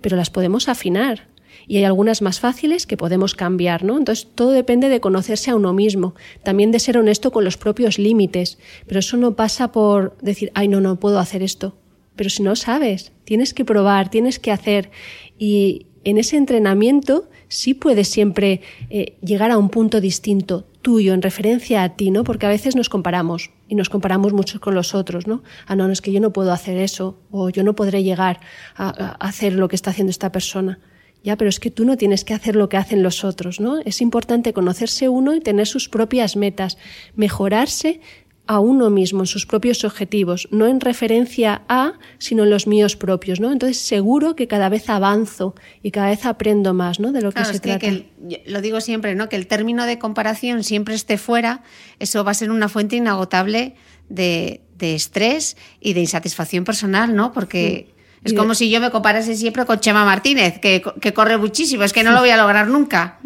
[0.02, 1.28] pero las podemos afinar.
[1.68, 3.98] Y hay algunas más fáciles que podemos cambiar, ¿no?
[3.98, 7.98] Entonces todo depende de conocerse a uno mismo, también de ser honesto con los propios
[7.98, 8.58] límites.
[8.86, 11.76] Pero eso no pasa por decir, ay, no, no puedo hacer esto.
[12.16, 14.90] Pero si no sabes, tienes que probar, tienes que hacer.
[15.38, 21.22] Y en ese entrenamiento sí puedes siempre eh, llegar a un punto distinto tuyo en
[21.22, 22.24] referencia a ti, ¿no?
[22.24, 25.42] Porque a veces nos comparamos y nos comparamos mucho con los otros, ¿no?
[25.66, 28.40] Ah, no, no, es que yo no puedo hacer eso o yo no podré llegar
[28.74, 30.78] a, a hacer lo que está haciendo esta persona.
[31.24, 33.80] Ya, pero es que tú no tienes que hacer lo que hacen los otros, ¿no?
[33.80, 36.78] Es importante conocerse uno y tener sus propias metas,
[37.16, 38.00] mejorarse
[38.48, 42.96] a uno mismo, en sus propios objetivos, no en referencia a, sino en los míos
[42.96, 43.52] propios, ¿no?
[43.52, 47.12] Entonces seguro que cada vez avanzo y cada vez aprendo más, ¿no?
[47.12, 47.78] De lo que se trata.
[47.78, 48.06] Que
[48.46, 49.28] lo digo siempre, ¿no?
[49.28, 51.62] Que el término de comparación siempre esté fuera,
[51.98, 53.74] eso va a ser una fuente inagotable
[54.08, 57.32] de, estrés y de insatisfacción personal, ¿no?
[57.32, 61.84] Porque es como si yo me comparase siempre con Chema Martínez, que, que, corre muchísimo,
[61.84, 63.18] es que no lo voy a lograr nunca.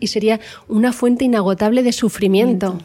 [0.00, 2.78] Y sería una fuente inagotable de sufrimiento.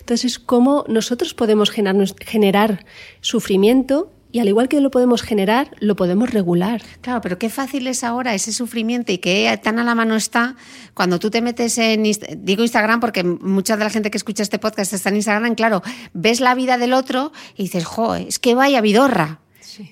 [0.00, 2.84] Entonces, ¿cómo nosotros podemos generar,
[3.20, 6.80] sufrimiento y al igual que lo podemos generar, lo podemos regular.
[7.02, 10.56] Claro, pero qué fácil es ahora ese sufrimiento y que tan a la mano está
[10.94, 12.02] cuando tú te metes en,
[12.38, 15.82] digo Instagram porque mucha de la gente que escucha este podcast está en Instagram, claro,
[16.14, 19.41] ves la vida del otro y dices, jo, es que vaya vidorra.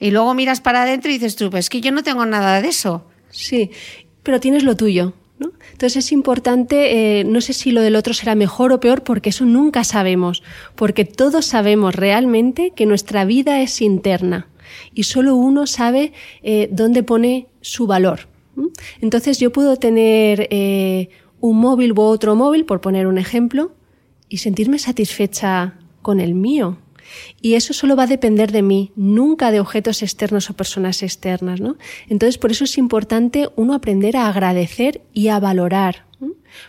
[0.01, 2.61] Y luego miras para adentro y dices tú, pues es que yo no tengo nada
[2.61, 3.07] de eso.
[3.31, 3.71] Sí,
[4.23, 5.15] pero tienes lo tuyo.
[5.73, 9.31] Entonces es importante, eh, no sé si lo del otro será mejor o peor, porque
[9.31, 10.43] eso nunca sabemos,
[10.75, 14.49] porque todos sabemos realmente que nuestra vida es interna
[14.95, 16.13] y solo uno sabe
[16.43, 18.29] eh, dónde pone su valor.
[19.01, 21.09] Entonces yo puedo tener eh,
[21.41, 23.73] un móvil u otro móvil, por poner un ejemplo,
[24.29, 26.79] y sentirme satisfecha con el mío.
[27.41, 31.61] Y eso solo va a depender de mí, nunca de objetos externos o personas externas,
[31.61, 31.77] ¿no?
[32.09, 36.07] Entonces, por eso es importante uno aprender a agradecer y a valorar.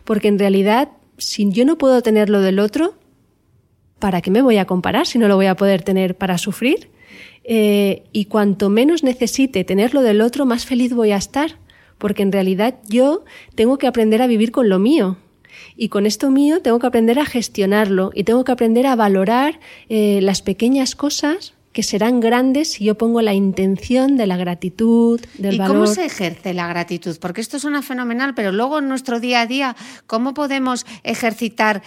[0.04, 2.96] Porque en realidad, si yo no puedo tener lo del otro,
[4.00, 6.90] ¿para qué me voy a comparar si no lo voy a poder tener para sufrir?
[7.44, 11.58] Eh, y cuanto menos necesite tener lo del otro, más feliz voy a estar.
[11.98, 13.26] Porque en realidad yo
[13.56, 15.18] tengo que aprender a vivir con lo mío.
[15.76, 19.60] Y con esto mío tengo que aprender a gestionarlo y tengo que aprender a valorar
[19.90, 25.22] eh, las pequeñas cosas que serán grandes si yo pongo la intención de la gratitud,
[25.38, 25.76] del valor.
[25.76, 27.18] ¿Y cómo se ejerce la gratitud?
[27.20, 29.76] Porque esto suena fenomenal, pero luego en nuestro día a día,
[30.08, 31.82] ¿cómo podemos ejercitar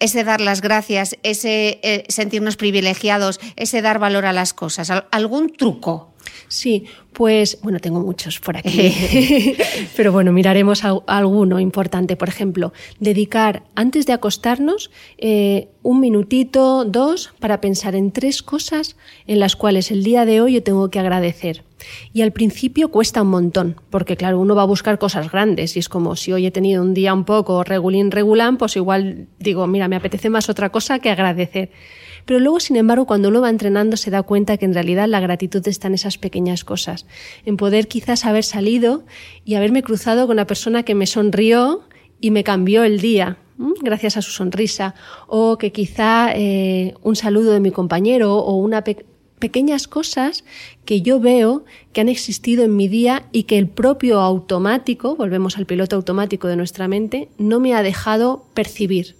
[0.00, 4.90] ese dar las gracias, ese eh, sentirnos privilegiados, ese dar valor a las cosas?
[5.10, 6.11] ¿Algún truco?
[6.48, 8.92] Sí, pues bueno, tengo muchos por aquí,
[9.96, 12.16] pero bueno, miraremos alguno importante.
[12.16, 18.96] Por ejemplo, dedicar antes de acostarnos eh, un minutito, dos, para pensar en tres cosas
[19.26, 21.64] en las cuales el día de hoy yo tengo que agradecer.
[22.12, 25.80] Y al principio cuesta un montón, porque claro, uno va a buscar cosas grandes y
[25.80, 29.66] es como si hoy he tenido un día un poco regulín regulán, pues igual digo,
[29.66, 31.70] mira, me apetece más otra cosa que agradecer.
[32.24, 35.20] Pero luego, sin embargo, cuando uno va entrenando se da cuenta que en realidad la
[35.20, 37.06] gratitud está en esas pequeñas cosas,
[37.44, 39.04] en poder quizás haber salido
[39.44, 41.82] y haberme cruzado con una persona que me sonrió
[42.20, 43.38] y me cambió el día
[43.80, 44.94] gracias a su sonrisa,
[45.28, 48.82] o que quizá eh, un saludo de mi compañero o una
[49.38, 50.44] pequeñas cosas
[50.84, 55.58] que yo veo que han existido en mi día y que el propio automático, volvemos
[55.58, 59.16] al piloto automático de nuestra mente, no me ha dejado percibir.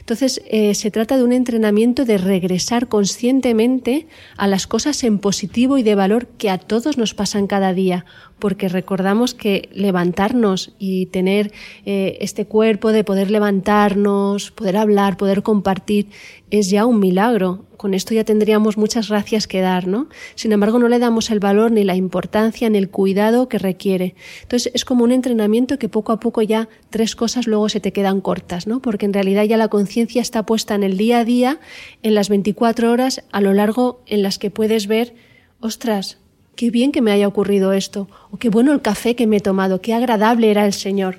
[0.00, 5.78] Entonces, eh, se trata de un entrenamiento de regresar conscientemente a las cosas en positivo
[5.78, 8.04] y de valor que a todos nos pasan cada día,
[8.38, 11.52] porque recordamos que levantarnos y tener
[11.84, 16.08] eh, este cuerpo de poder levantarnos, poder hablar, poder compartir,
[16.50, 17.64] es ya un milagro.
[17.76, 20.08] Con esto ya tendríamos muchas gracias que dar, ¿no?
[20.34, 24.14] Sin embargo, no le damos el valor ni la importancia ni el cuidado que requiere.
[24.42, 27.92] Entonces, es como un entrenamiento que poco a poco ya tres cosas luego se te
[27.92, 28.80] quedan cortas, ¿no?
[28.80, 31.60] Porque en realidad ya la conciencia está puesta en el día a día,
[32.02, 35.14] en las 24 horas a lo largo en las que puedes ver,
[35.60, 36.18] ostras,
[36.54, 39.40] qué bien que me haya ocurrido esto, o qué bueno el café que me he
[39.40, 41.18] tomado, qué agradable era el Señor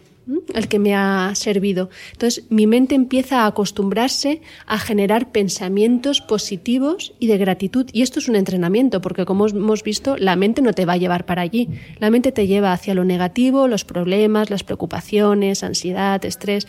[0.53, 1.89] el que me ha servido.
[2.13, 7.87] Entonces, mi mente empieza a acostumbrarse a generar pensamientos positivos y de gratitud.
[7.93, 10.97] Y esto es un entrenamiento, porque como hemos visto, la mente no te va a
[10.97, 11.69] llevar para allí.
[11.99, 16.67] La mente te lleva hacia lo negativo, los problemas, las preocupaciones, ansiedad, estrés.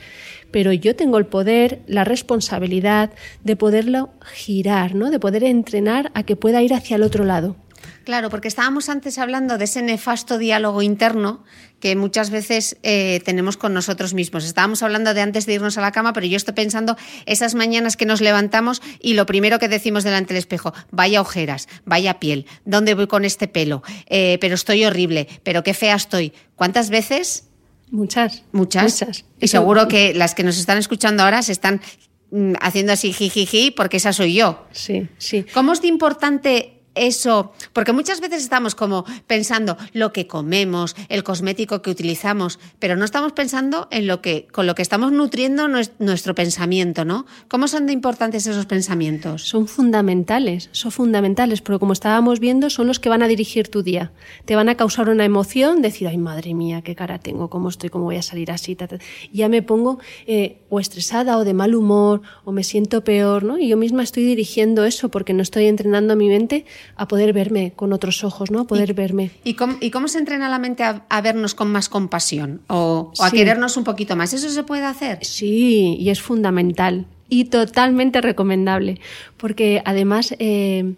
[0.51, 3.11] Pero yo tengo el poder, la responsabilidad
[3.45, 5.11] de poderlo girar, ¿no?
[5.11, 7.57] De poder entrenar a que pueda ir hacia el otro lado.
[8.05, 11.45] Claro, porque estábamos antes hablando de ese nefasto diálogo interno
[11.81, 14.45] que muchas veces eh, tenemos con nosotros mismos.
[14.45, 17.97] Estábamos hablando de antes de irnos a la cama, pero yo estoy pensando esas mañanas
[17.97, 22.47] que nos levantamos y lo primero que decimos delante del espejo, vaya ojeras, vaya piel,
[22.65, 23.83] ¿dónde voy con este pelo?
[24.07, 26.33] Eh, pero estoy horrible, pero qué fea estoy.
[26.57, 27.45] ¿Cuántas veces?
[27.91, 28.43] Muchas.
[28.53, 29.05] Muchas.
[29.41, 31.81] Y seguro que las que nos están escuchando ahora se están
[32.31, 34.67] mm, haciendo así jijiji porque esa soy yo.
[34.73, 35.47] Sí, sí.
[35.55, 41.23] ¿Cómo es de importante eso, porque muchas veces estamos como pensando lo que comemos, el
[41.23, 45.69] cosmético que utilizamos, pero no estamos pensando en lo que con lo que estamos nutriendo
[45.69, 47.27] nuestro pensamiento, ¿no?
[47.49, 49.43] ¿Cómo son de importantes esos pensamientos?
[49.43, 53.83] Son fundamentales, son fundamentales, porque como estábamos viendo, son los que van a dirigir tu
[53.83, 54.13] día.
[54.45, 57.91] Te van a causar una emoción, decir, ay madre mía, qué cara tengo, cómo estoy,
[57.91, 58.77] cómo voy a salir así,
[59.33, 63.59] ya me pongo eh, o estresada o de mal humor o me siento peor, ¿no?
[63.59, 66.65] Y yo misma estoy dirigiendo eso porque no estoy entrenando mi mente
[66.97, 68.67] a poder verme con otros ojos, ¿no?
[68.67, 69.31] Poder verme.
[69.45, 73.31] ¿y cómo, ¿Y cómo, se entrena la mente a, vernos con más compasión o, a
[73.31, 74.33] querernos un poquito más?
[74.33, 75.25] ¿Eso se puede hacer?
[75.25, 79.01] Sí, y es fundamental y totalmente recomendable,
[79.37, 80.95] porque además eh,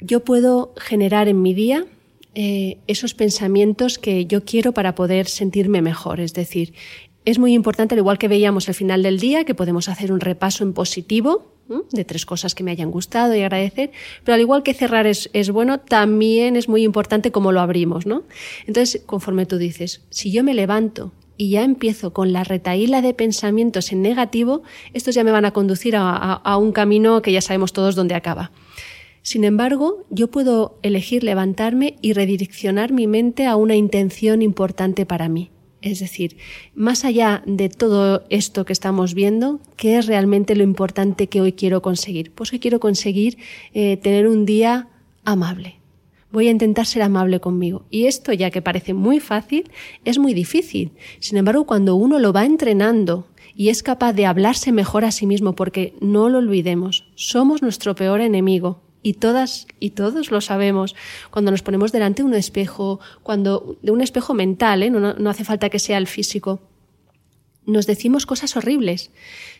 [0.00, 1.86] yo puedo generar en mi día
[2.34, 6.20] eh, esos pensamientos que yo quiero para poder sentirme mejor.
[6.20, 6.74] Es decir,
[7.24, 10.20] es muy importante, al igual que veíamos al final del día, que podemos hacer un
[10.20, 11.54] repaso en positivo
[11.90, 13.90] de tres cosas que me hayan gustado y agradecer,
[14.24, 18.06] pero al igual que cerrar es, es, bueno, también es muy importante cómo lo abrimos,
[18.06, 18.24] ¿no?
[18.66, 23.14] Entonces, conforme tú dices, si yo me levanto y ya empiezo con la retaíla de
[23.14, 24.62] pensamientos en negativo,
[24.92, 28.14] estos ya me van a conducir a, a un camino que ya sabemos todos dónde
[28.14, 28.50] acaba.
[29.22, 35.28] Sin embargo, yo puedo elegir levantarme y redireccionar mi mente a una intención importante para
[35.28, 35.50] mí.
[35.82, 36.36] Es decir,
[36.74, 41.52] más allá de todo esto que estamos viendo, ¿qué es realmente lo importante que hoy
[41.52, 42.32] quiero conseguir?
[42.32, 43.38] Pues que quiero conseguir
[43.72, 44.88] eh, tener un día
[45.24, 45.76] amable.
[46.30, 47.86] Voy a intentar ser amable conmigo.
[47.90, 49.70] Y esto, ya que parece muy fácil,
[50.04, 50.92] es muy difícil.
[51.18, 53.26] Sin embargo, cuando uno lo va entrenando
[53.56, 57.94] y es capaz de hablarse mejor a sí mismo, porque no lo olvidemos, somos nuestro
[57.94, 60.94] peor enemigo y todas y todos lo sabemos
[61.30, 64.90] cuando nos ponemos delante de un espejo, cuando de un espejo mental, ¿eh?
[64.90, 66.60] no, no hace falta que sea el físico.
[67.66, 69.10] Nos decimos cosas horribles.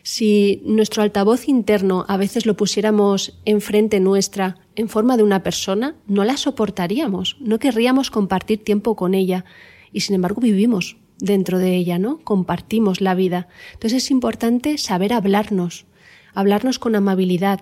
[0.03, 5.95] Si nuestro altavoz interno a veces lo pusiéramos enfrente nuestra en forma de una persona,
[6.07, 9.45] no la soportaríamos, no querríamos compartir tiempo con ella
[9.93, 12.19] y sin embargo vivimos dentro de ella, ¿no?
[12.19, 13.47] Compartimos la vida.
[13.73, 15.85] Entonces es importante saber hablarnos,
[16.33, 17.61] hablarnos con amabilidad,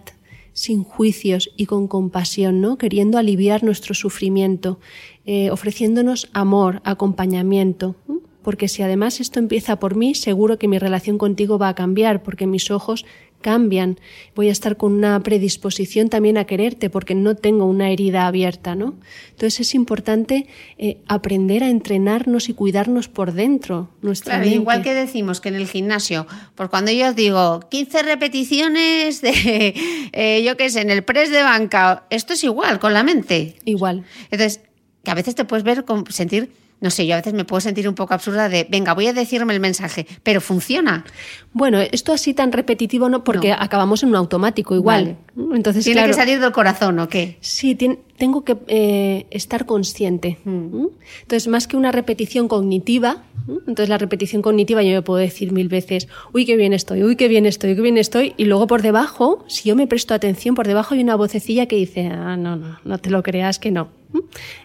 [0.60, 2.78] sin juicios y con compasión, ¿no?
[2.78, 4.78] Queriendo aliviar nuestro sufrimiento,
[5.26, 7.96] eh, ofreciéndonos amor, acompañamiento.
[8.42, 12.24] Porque si además esto empieza por mí, seguro que mi relación contigo va a cambiar,
[12.24, 13.06] porque mis ojos
[13.42, 14.00] cambian.
[14.36, 18.76] Voy a estar con una predisposición también a quererte porque no tengo una herida abierta,
[18.76, 18.96] ¿no?
[19.32, 23.90] Entonces es importante eh, aprender a entrenarnos y cuidarnos por dentro.
[24.02, 29.22] Nuestra claro, igual que decimos que en el gimnasio, pues cuando yo digo 15 repeticiones
[29.22, 29.74] de,
[30.14, 33.56] eh, yo qué sé, en el press de banca, esto es igual con la mente.
[33.66, 34.04] Igual.
[34.32, 34.62] Entonces,
[35.04, 37.90] que a veces te puedes ver, sentir no sé, yo a veces me puedo sentir
[37.90, 41.04] un poco absurda de, venga, voy a decirme el mensaje, pero funciona.
[41.52, 45.18] Bueno, esto así tan repetitivo no, porque acabamos en un automático igual.
[45.54, 47.38] Entonces, ¿Tiene que salir del corazón o qué?
[47.42, 50.38] Sí, tengo que eh, estar consciente.
[50.46, 50.86] Mm.
[51.22, 55.68] Entonces, más que una repetición cognitiva, entonces la repetición cognitiva yo me puedo decir mil
[55.68, 58.82] veces, uy, qué bien estoy, uy, qué bien estoy, qué bien estoy, y luego por
[58.82, 62.56] debajo, si yo me presto atención, por debajo hay una vocecilla que dice, ah, no,
[62.56, 63.99] no, no te lo creas que no.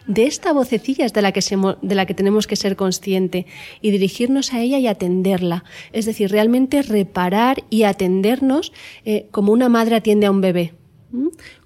[0.07, 1.41] De esta vocecilla es de la, que
[1.83, 3.47] de la que tenemos que ser consciente
[3.81, 5.65] y dirigirnos a ella y atenderla.
[5.93, 8.73] Es decir, realmente reparar y atendernos
[9.05, 10.75] eh, como una madre atiende a un bebé.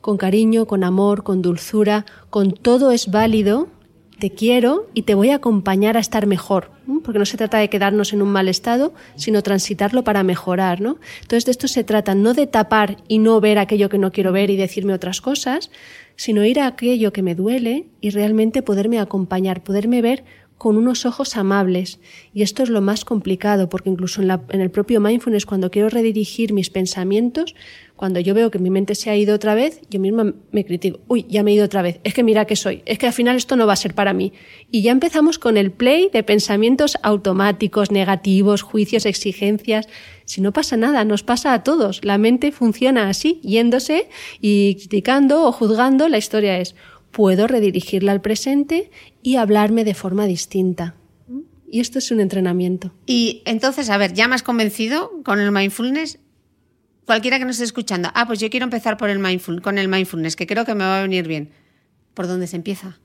[0.00, 3.68] Con cariño, con amor, con dulzura, con todo es válido
[4.18, 6.70] te quiero y te voy a acompañar a estar mejor,
[7.04, 10.98] porque no se trata de quedarnos en un mal estado, sino transitarlo para mejorar, ¿no?
[11.22, 14.32] Entonces de esto se trata no de tapar y no ver aquello que no quiero
[14.32, 15.70] ver y decirme otras cosas,
[16.16, 20.24] sino ir a aquello que me duele y realmente poderme acompañar, poderme ver
[20.58, 22.00] con unos ojos amables.
[22.34, 25.88] Y esto es lo más complicado, porque incluso en, en, el propio mindfulness, cuando quiero
[25.88, 27.54] redirigir mis pensamientos,
[27.98, 31.00] cuando yo veo que mi mente se ha ido otra vez, yo misma me critico,
[31.08, 33.12] uy, ya me he ido otra vez, es que mira que soy, es que al
[33.12, 34.32] final esto no va a ser para mí.
[34.70, 39.88] Y ya empezamos con el play de pensamientos automáticos, negativos, juicios, exigencias.
[40.24, 42.04] Si no pasa nada, nos pasa a todos.
[42.04, 44.08] La mente funciona así, yéndose
[44.40, 46.76] y criticando o juzgando, la historia es,
[47.10, 48.90] puedo redirigirla al presente
[49.22, 50.94] y hablarme de forma distinta.
[51.70, 52.94] Y esto es un entrenamiento.
[53.06, 56.18] Y entonces, a ver, ¿ya me has convencido con el mindfulness?
[57.04, 59.88] Cualquiera que nos esté escuchando, ah, pues yo quiero empezar por el mindful, con el
[59.88, 61.50] mindfulness, que creo que me va a venir bien.
[62.14, 62.98] ¿Por dónde se empieza?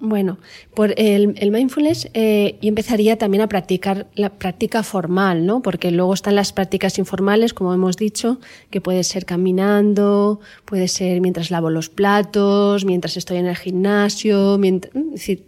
[0.00, 0.38] Bueno,
[0.74, 5.60] por el, mindfulness eh, yo empezaría también a practicar la práctica formal, ¿no?
[5.60, 8.38] Porque luego están las prácticas informales, como hemos dicho,
[8.70, 14.60] que puede ser caminando, puede ser mientras lavo los platos, mientras estoy en el gimnasio,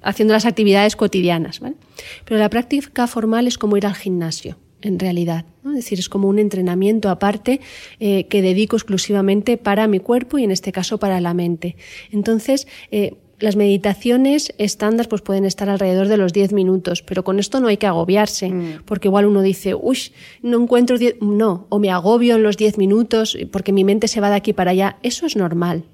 [0.02, 1.76] haciendo las actividades cotidianas, ¿vale?
[2.24, 4.56] Pero la práctica formal es como ir al gimnasio.
[4.82, 5.44] en realidad.
[5.62, 5.72] ¿no?
[5.72, 7.60] Es decir, es como un entrenamiento aparte
[7.98, 11.76] eh, que dedico exclusivamente para mi cuerpo y en este caso para la mente.
[12.10, 17.38] Entonces, eh, las meditaciones estándar pues pueden estar alrededor de los 10 minutos, pero con
[17.38, 18.52] esto no hay que agobiarse,
[18.84, 19.98] porque igual uno dice, uy,
[20.42, 24.20] no encuentro 10, no, o me agobio en los 10 minutos porque mi mente se
[24.20, 24.98] va de aquí para allá.
[25.02, 25.84] Eso es normal.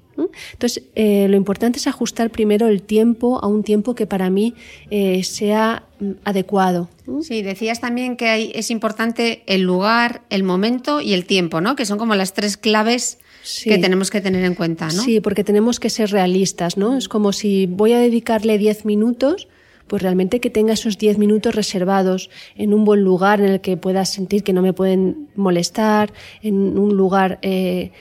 [0.53, 4.53] Entonces, eh, lo importante es ajustar primero el tiempo a un tiempo que para mí
[4.89, 6.89] eh, sea mm, adecuado.
[7.21, 11.75] Sí, decías también que hay, es importante el lugar, el momento y el tiempo, ¿no?
[11.75, 13.69] Que son como las tres claves Sí.
[13.69, 15.03] que tenemos que tener en cuenta, ¿no?
[15.03, 16.97] Sí, porque tenemos que ser realistas, ¿no?
[16.97, 19.47] Es como si voy a dedicarle 10 minutos,
[19.87, 23.77] pues realmente que tenga esos 10 minutos reservados en un buen lugar en el que
[23.77, 27.91] pueda sentir que no me pueden molestar, en un lugar eh,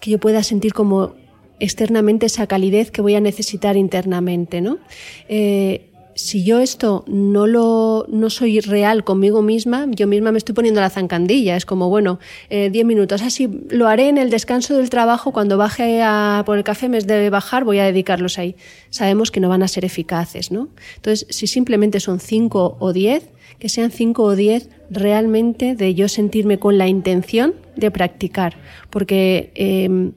[0.00, 1.14] que yo pueda sentir como
[1.58, 4.78] externamente esa calidez que voy a necesitar internamente, ¿no?
[5.28, 10.54] Eh, si yo esto no lo no soy real conmigo misma, yo misma me estoy
[10.54, 11.56] poniendo la zancandilla.
[11.56, 12.18] Es como, bueno,
[12.50, 13.22] 10 eh, minutos.
[13.22, 15.32] Así lo haré en el descanso del trabajo.
[15.32, 18.56] Cuando baje a por el café me debe bajar, voy a dedicarlos ahí.
[18.90, 20.68] Sabemos que no van a ser eficaces, ¿no?
[20.96, 26.08] Entonces, si simplemente son 5 o 10, que sean 5 o 10 realmente de yo
[26.08, 28.56] sentirme con la intención de practicar.
[28.90, 30.12] Porque eh,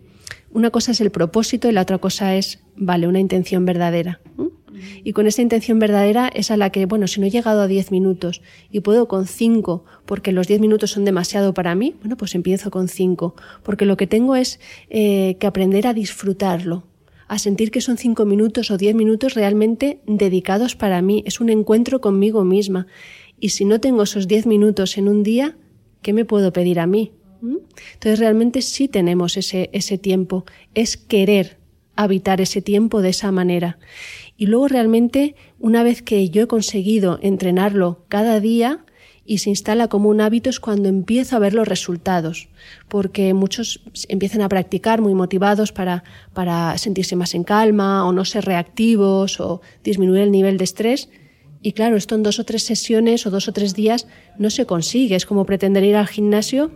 [0.56, 4.22] una cosa es el propósito y la otra cosa es, vale, una intención verdadera.
[5.04, 7.68] Y con esa intención verdadera es a la que, bueno, si no he llegado a
[7.68, 8.42] 10 minutos
[8.72, 12.72] y puedo con 5 porque los 10 minutos son demasiado para mí, bueno, pues empiezo
[12.72, 13.36] con 5.
[13.64, 16.88] Porque lo que tengo es eh, que aprender a disfrutarlo,
[17.28, 21.22] a sentir que son 5 minutos o 10 minutos realmente dedicados para mí.
[21.26, 22.88] Es un encuentro conmigo misma.
[23.42, 25.58] Y si no tengo esos 10 minutos en un día,
[26.02, 27.12] ¿qué me puedo pedir a mí?
[27.94, 30.46] Entonces realmente sí tenemos ese, ese tiempo.
[30.74, 31.58] Es querer
[31.96, 33.78] habitar ese tiempo de esa manera.
[34.38, 38.86] Y luego realmente, una vez que yo he conseguido entrenarlo cada día
[39.28, 42.50] y se instala como un hábito, es cuando empiezo a ver los resultados.
[42.90, 48.26] Porque muchos empiezan a practicar muy motivados para, para sentirse más en calma o no
[48.26, 51.10] ser reactivos o disminuir el nivel de estrés.
[51.62, 54.68] Y claro, esto en dos o tres sesiones o dos o tres días no se
[54.68, 55.16] consigue.
[55.16, 56.72] Es como pretender ir al gimnasio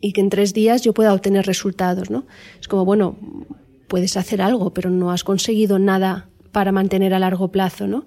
[0.00, 2.26] y que en tres días yo pueda obtener resultados, ¿no?
[2.60, 3.16] Es como, bueno,
[3.88, 8.06] puedes hacer algo, pero no has conseguido nada para mantener a largo plazo, ¿no?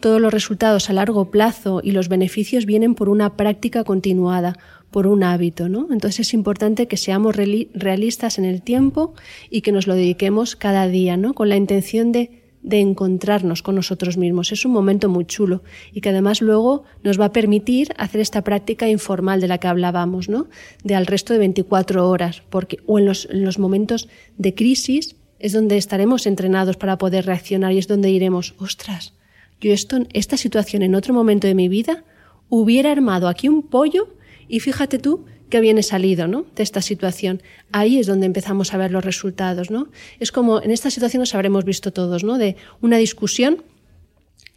[0.00, 4.56] Todos los resultados a largo plazo y los beneficios vienen por una práctica continuada,
[4.90, 5.88] por un hábito, ¿no?
[5.90, 9.14] Entonces es importante que seamos realistas en el tiempo
[9.50, 11.34] y que nos lo dediquemos cada día, ¿no?
[11.34, 14.52] Con la intención de, de encontrarnos con nosotros mismos.
[14.52, 18.42] Es un momento muy chulo y que además luego nos va a permitir hacer esta
[18.42, 20.48] práctica informal de la que hablábamos, ¿no?
[20.84, 25.16] De al resto de 24 horas, porque o en los, en los momentos de crisis
[25.38, 29.14] es donde estaremos entrenados para poder reaccionar y es donde diremos, ostras,
[29.60, 32.04] yo esto, esta situación en otro momento de mi vida
[32.48, 34.08] hubiera armado aquí un pollo
[34.50, 36.46] y fíjate tú que viene salido, ¿no?
[36.54, 37.42] De esta situación.
[37.72, 39.88] Ahí es donde empezamos a ver los resultados, ¿no?
[40.18, 42.38] Es como en esta situación nos habremos visto todos, ¿no?
[42.38, 43.62] De una discusión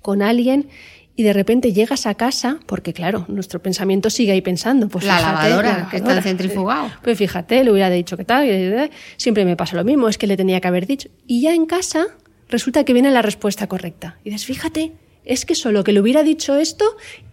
[0.01, 0.69] con alguien
[1.15, 4.87] y de repente llegas a casa, porque claro, nuestro pensamiento sigue ahí pensando.
[4.89, 6.91] Pues la, fíjate, lavadora, la lavadora, que está centrifugado.
[7.03, 10.37] Pues fíjate, le hubiera dicho que tal, siempre me pasa lo mismo, es que le
[10.37, 11.09] tenía que haber dicho.
[11.27, 12.07] Y ya en casa
[12.49, 14.17] resulta que viene la respuesta correcta.
[14.23, 14.93] Y dices, fíjate,
[15.25, 16.85] es que solo que le hubiera dicho esto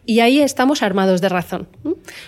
[0.06, 1.68] y ahí estamos armados de razón.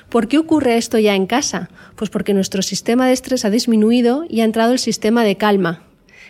[0.09, 1.71] ¿Por qué ocurre esto ya en casa?
[1.97, 5.85] Pues porque nuestro sistema de estrés ha disminuido y ha entrado el sistema de calma.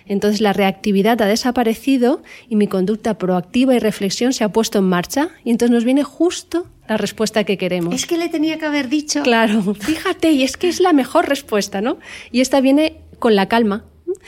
[0.06, 4.84] Entonces la reactividad ha desaparecido y mi conducta proactiva y reflexión se ha puesto en
[4.84, 7.94] marcha y entonces nos viene justo la respuesta que queremos.
[7.94, 9.22] Es que le tenía que haber dicho.
[9.22, 11.98] Claro, fíjate, y es que es la mejor respuesta, ¿no?
[12.30, 13.84] Y esta viene con la calma.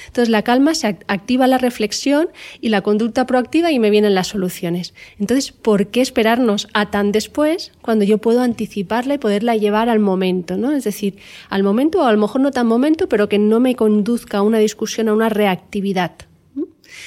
[0.07, 2.29] Entonces la calma se activa la reflexión
[2.61, 4.95] y la conducta proactiva y me vienen las soluciones.
[5.19, 10.01] Entonces, ¿por qué esperarnos a tan después cuando yo puedo anticiparla y poderla llevar al
[10.01, 10.57] momento?
[10.57, 10.73] ¿no?
[10.73, 11.17] Es decir,
[11.49, 14.43] al momento o a lo mejor no tan momento, pero que no me conduzca a
[14.43, 16.13] una discusión, a una reactividad.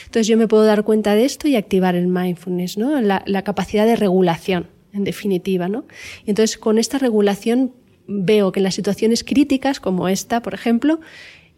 [0.05, 2.99] Entonces yo me puedo dar cuenta de esto y activar el mindfulness, ¿no?
[3.01, 5.69] la, la capacidad de regulación, en definitiva.
[5.69, 5.85] ¿no?
[6.25, 7.73] Entonces con esta regulación
[8.07, 10.99] veo que en las situaciones críticas, como esta, por ejemplo,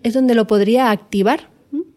[0.04, 1.50] es donde lo podría activar.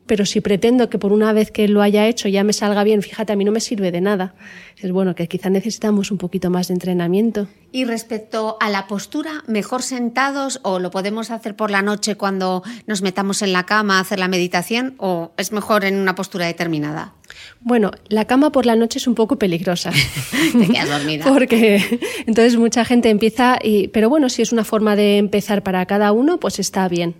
[0.07, 3.03] Pero si pretendo que por una vez que lo haya hecho ya me salga bien,
[3.03, 4.35] fíjate, a mí no me sirve de nada.
[4.77, 7.49] Es bueno que quizá necesitamos un poquito más de entrenamiento.
[7.73, 12.63] Y respecto a la postura, ¿mejor sentados o lo podemos hacer por la noche cuando
[12.87, 16.45] nos metamos en la cama a hacer la meditación o es mejor en una postura
[16.45, 17.15] determinada?
[17.61, 19.91] Bueno, la cama por la noche es un poco peligrosa.
[20.53, 21.25] Te quedas dormida.
[21.33, 25.87] Porque entonces mucha gente empieza, y, pero bueno, si es una forma de empezar para
[25.87, 27.15] cada uno, pues está bien.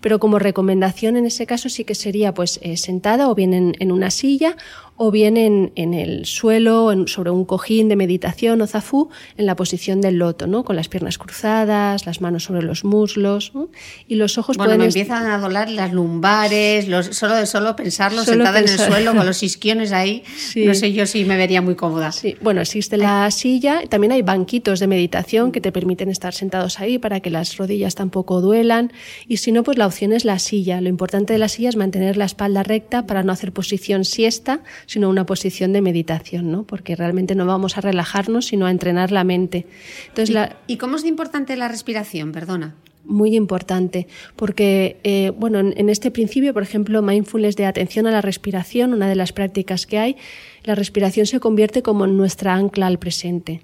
[0.00, 3.76] Pero como recomendación en ese caso sí que sería pues eh, sentada o bien en,
[3.78, 4.56] en, una silla
[4.96, 9.46] o bien en, en el suelo, en, sobre un cojín de meditación o zafú, en
[9.46, 10.64] la posición del loto, ¿no?
[10.64, 13.68] con las piernas cruzadas, las manos sobre los muslos ¿no?
[14.06, 17.74] y los ojos Bueno, pueden me empiezan a doler las lumbares, los, solo de solo
[17.74, 20.22] pensarlo, Solo sentada en el suelo con los isquiones ahí.
[20.36, 20.64] Sí.
[20.64, 22.12] No sé yo si me vería muy cómoda.
[22.12, 26.78] Sí, bueno, existe la silla, también hay banquitos de meditación que te permiten estar sentados
[26.78, 28.92] ahí para que las rodillas tampoco duelan
[29.26, 30.80] y si no, pues la opción es la silla.
[30.80, 34.60] Lo importante de la silla es mantener la espalda recta para no hacer posición siesta,
[34.86, 36.64] sino una posición de meditación, ¿no?
[36.64, 39.66] Porque realmente no vamos a relajarnos, sino a entrenar la mente.
[40.08, 42.32] Entonces, la, ¿Y cómo es importante la respiración?
[42.32, 42.74] Perdona.
[43.04, 48.10] muy importante, porque eh, bueno, en, en este principio, por ejemplo, mindfulness de atención a
[48.10, 50.16] la respiración, una de las prácticas que hay,
[50.64, 53.60] la respiración se convierte como nuestra ancla al presente.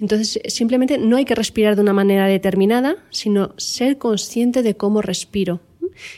[0.00, 5.02] Entonces, simplemente no hay que respirar de una manera determinada, sino ser consciente de cómo
[5.02, 5.60] respiro.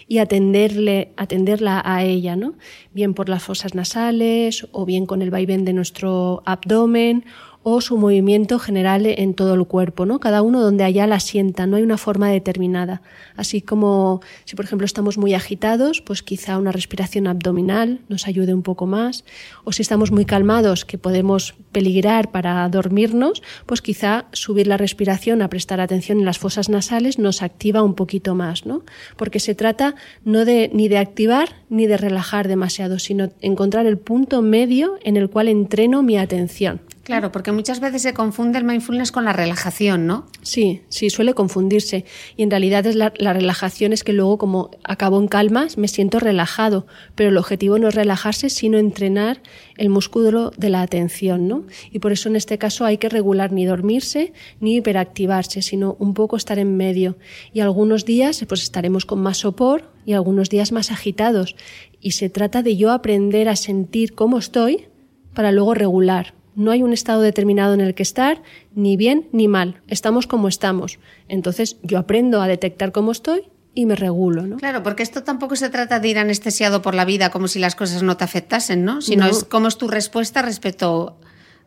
[0.08, 2.54] Y atenderle, atenderla a ella, ¿no?
[2.92, 7.24] Bien por las fosas nasales o bien con el vaivén de nuestro abdomen
[7.62, 10.18] o su movimiento general en todo el cuerpo, ¿no?
[10.18, 13.02] Cada uno donde allá la sienta, no hay una forma determinada.
[13.36, 18.54] Así como si por ejemplo estamos muy agitados, pues quizá una respiración abdominal nos ayude
[18.54, 19.24] un poco más,
[19.64, 25.42] o si estamos muy calmados, que podemos peligrar para dormirnos, pues quizá subir la respiración
[25.42, 28.84] a prestar atención en las fosas nasales nos activa un poquito más, ¿no?
[29.16, 29.94] Porque se trata
[30.24, 35.16] no de ni de activar ni de relajar demasiado, sino encontrar el punto medio en
[35.16, 36.80] el cual entreno mi atención.
[37.10, 40.28] Claro, porque muchas veces se confunde el mindfulness con la relajación, ¿no?
[40.42, 42.04] Sí, sí, suele confundirse.
[42.36, 45.88] Y en realidad es la, la relajación es que luego, como acabo en calmas, me
[45.88, 46.86] siento relajado.
[47.16, 49.42] Pero el objetivo no es relajarse, sino entrenar
[49.76, 51.64] el músculo de la atención, ¿no?
[51.90, 56.14] Y por eso en este caso hay que regular ni dormirse ni hiperactivarse, sino un
[56.14, 57.18] poco estar en medio.
[57.52, 61.56] Y algunos días pues estaremos con más sopor y algunos días más agitados.
[62.00, 64.86] Y se trata de yo aprender a sentir cómo estoy
[65.34, 66.34] para luego regular.
[66.60, 68.42] No hay un estado determinado en el que estar,
[68.74, 69.80] ni bien ni mal.
[69.88, 70.98] Estamos como estamos.
[71.28, 73.42] Entonces yo aprendo a detectar cómo estoy
[73.74, 74.56] y me regulo, ¿no?
[74.58, 77.74] Claro, porque esto tampoco se trata de ir anestesiado por la vida como si las
[77.76, 79.00] cosas no te afectasen, ¿no?
[79.00, 79.30] Sino No.
[79.30, 81.16] es cómo es tu respuesta respecto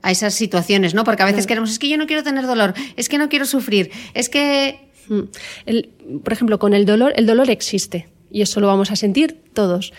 [0.02, 1.04] a esas situaciones, ¿no?
[1.06, 3.46] Porque a veces queremos, es que yo no quiero tener dolor, es que no quiero
[3.46, 4.90] sufrir, es que...
[5.08, 5.22] Mm.
[5.66, 5.90] El-
[6.24, 9.92] por ejemplo, con el dolor, el dolor existe y eso lo vamos a sentir todos,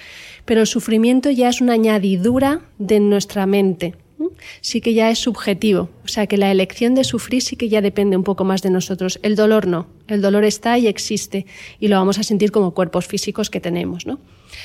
[0.44, 3.94] pero el sufrimiento ya es una añadidura de nuestra mente.
[4.18, 4.30] ¿M?
[4.60, 7.80] Sí que ya es subjetivo, o sea que la elección de sufrir sí que ya
[7.80, 9.18] depende un poco más de nosotros.
[9.22, 11.46] El dolor no, el dolor está y existe
[11.80, 14.18] y lo vamos a sentir como cuerpos físicos que tenemos, ¿no?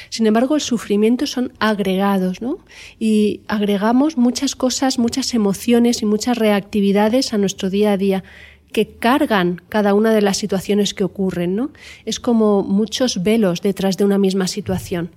[0.09, 2.59] Sin embargo, el sufrimiento son agregados, ¿no?
[2.99, 8.23] Y agregamos muchas cosas, muchas emociones y muchas reactividades a nuestro día a día
[8.71, 11.71] que cargan cada una de las situaciones que ocurren, ¿no?
[12.05, 15.11] Es como muchos velos detrás de una misma situación.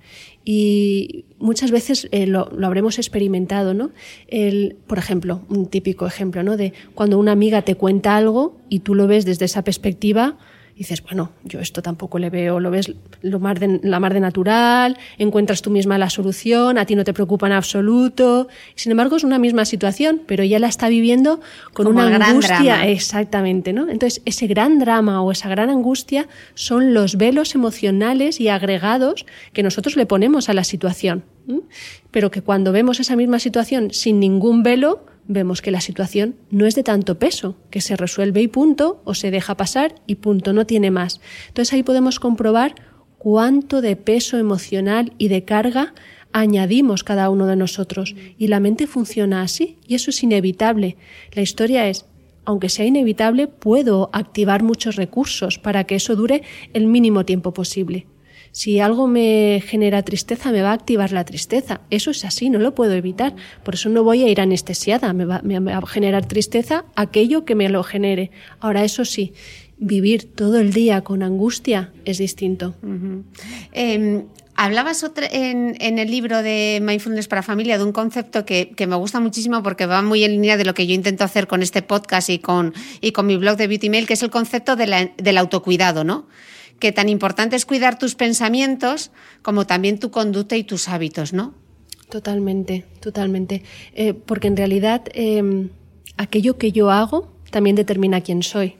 [0.44, 3.90] Y muchas veces eh, lo, lo habremos experimentado, ¿no?
[4.28, 6.56] El, por ejemplo, un típico ejemplo, ¿no?
[6.56, 10.36] De cuando una amiga te cuenta algo y tú lo ves desde esa perspectiva,
[10.82, 14.20] dices, bueno, yo esto tampoco le veo, lo ves lo mar de, la mar de
[14.20, 18.48] natural, encuentras tú misma la solución, a ti no te preocupa en absoluto.
[18.74, 21.40] Sin embargo, es una misma situación, pero ella la está viviendo
[21.72, 22.88] con Como una angustia.
[22.88, 23.88] Exactamente, ¿no?
[23.88, 29.62] Entonces, ese gran drama o esa gran angustia son los velos emocionales y agregados que
[29.62, 31.24] nosotros le ponemos a la situación.
[32.10, 36.66] Pero que cuando vemos esa misma situación sin ningún velo, vemos que la situación no
[36.66, 40.52] es de tanto peso, que se resuelve y punto, o se deja pasar y punto,
[40.52, 41.20] no tiene más.
[41.48, 42.74] Entonces ahí podemos comprobar
[43.18, 45.94] cuánto de peso emocional y de carga
[46.32, 48.14] añadimos cada uno de nosotros.
[48.38, 50.96] Y la mente funciona así, y eso es inevitable.
[51.32, 52.06] La historia es,
[52.44, 56.42] aunque sea inevitable, puedo activar muchos recursos para que eso dure
[56.72, 58.06] el mínimo tiempo posible.
[58.52, 61.80] Si algo me genera tristeza, me va a activar la tristeza.
[61.88, 63.34] Eso es así, no lo puedo evitar.
[63.64, 65.12] Por eso no voy a ir anestesiada.
[65.14, 68.30] Me va, a generar tristeza aquello que me lo genere.
[68.60, 69.32] Ahora, eso sí,
[69.78, 72.74] vivir todo el día con angustia es distinto.
[73.72, 74.24] Eh,
[74.54, 78.96] hablabas otra- en, en el libro de Mindfulness para Familia de un concepto que, me
[78.96, 81.80] gusta muchísimo porque va muy en línea de lo que yo intento hacer con este
[81.80, 84.86] podcast y con, y con mi blog de Beauty Mail, que es el concepto de
[84.86, 86.26] la- del autocuidado, ¿no?
[86.82, 89.12] Que tan importante es cuidar tus pensamientos
[89.42, 91.54] como también tu conducta y tus hábitos, ¿no?
[92.10, 93.62] Totalmente, totalmente.
[93.94, 95.70] Eh, porque en realidad eh,
[96.16, 98.74] aquello que yo hago también determina quién soy.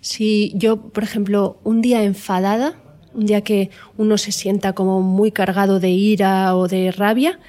[0.00, 2.80] Si yo, por ejemplo, un día enfadada,
[3.12, 7.40] un día que uno se sienta como muy cargado de ira o de rabia,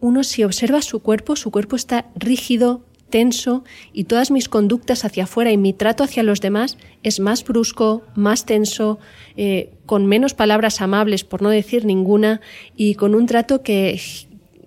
[0.00, 2.84] uno si observa su cuerpo, su cuerpo está rígido,
[3.14, 3.62] tenso
[3.92, 8.02] y todas mis conductas hacia afuera y mi trato hacia los demás es más brusco,
[8.16, 8.98] más tenso,
[9.36, 12.40] eh, con menos palabras amables, por no decir ninguna,
[12.76, 14.00] y con un trato que,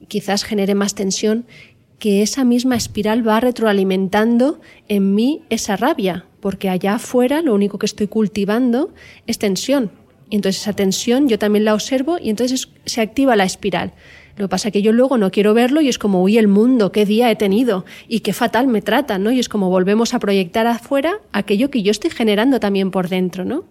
[0.08, 1.45] quizás genere más tensión,
[2.00, 7.80] que esa misma espiral va retroalimentando en mí esa rabia, porque allá afuera lo único
[7.80, 8.93] que estoy cultivando
[9.26, 9.91] es tensión.
[10.30, 13.91] Entonces esa tensión yo también la observo y entonces se activa la espiral.
[14.38, 16.48] Lo que pasa es que yo luego no quiero verlo y es como, uy, el
[16.48, 19.32] mundo, qué día he tenido y qué fatal me trata, ¿no?
[19.32, 23.46] Y es como volvemos a proyectar afuera aquello que yo estoy generando también por dentro,
[23.46, 23.66] ¿no?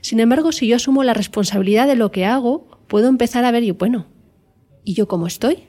[0.00, 3.62] Sin embargo, si yo asumo la responsabilidad de lo que hago, puedo empezar a ver,
[3.62, 4.06] y bueno,
[4.82, 5.64] ¿y yo cómo estoy?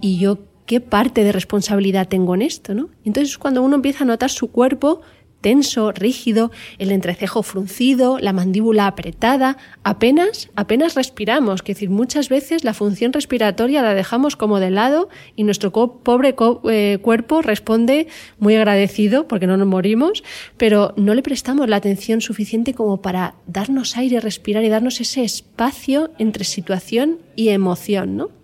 [0.00, 2.88] ¿Y yo qué parte de responsabilidad tengo en esto, ¿no?
[3.04, 5.02] Entonces, cuando uno empieza a notar su cuerpo
[5.40, 12.64] tenso, rígido, el entrecejo fruncido, la mandíbula apretada, apenas, apenas respiramos, que decir, muchas veces
[12.64, 16.34] la función respiratoria la dejamos como de lado y nuestro pobre
[16.68, 20.22] eh, cuerpo responde muy agradecido porque no nos morimos,
[20.56, 25.24] pero no le prestamos la atención suficiente como para darnos aire, respirar y darnos ese
[25.24, 28.40] espacio entre situación y emoción, ¿no?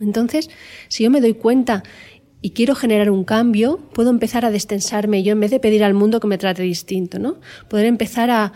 [0.00, 0.48] Entonces,
[0.88, 1.82] si yo me doy cuenta
[2.42, 5.94] y quiero generar un cambio, puedo empezar a destensarme yo en vez de pedir al
[5.94, 7.36] mundo que me trate distinto, ¿no?
[7.68, 8.52] Poder empezar a,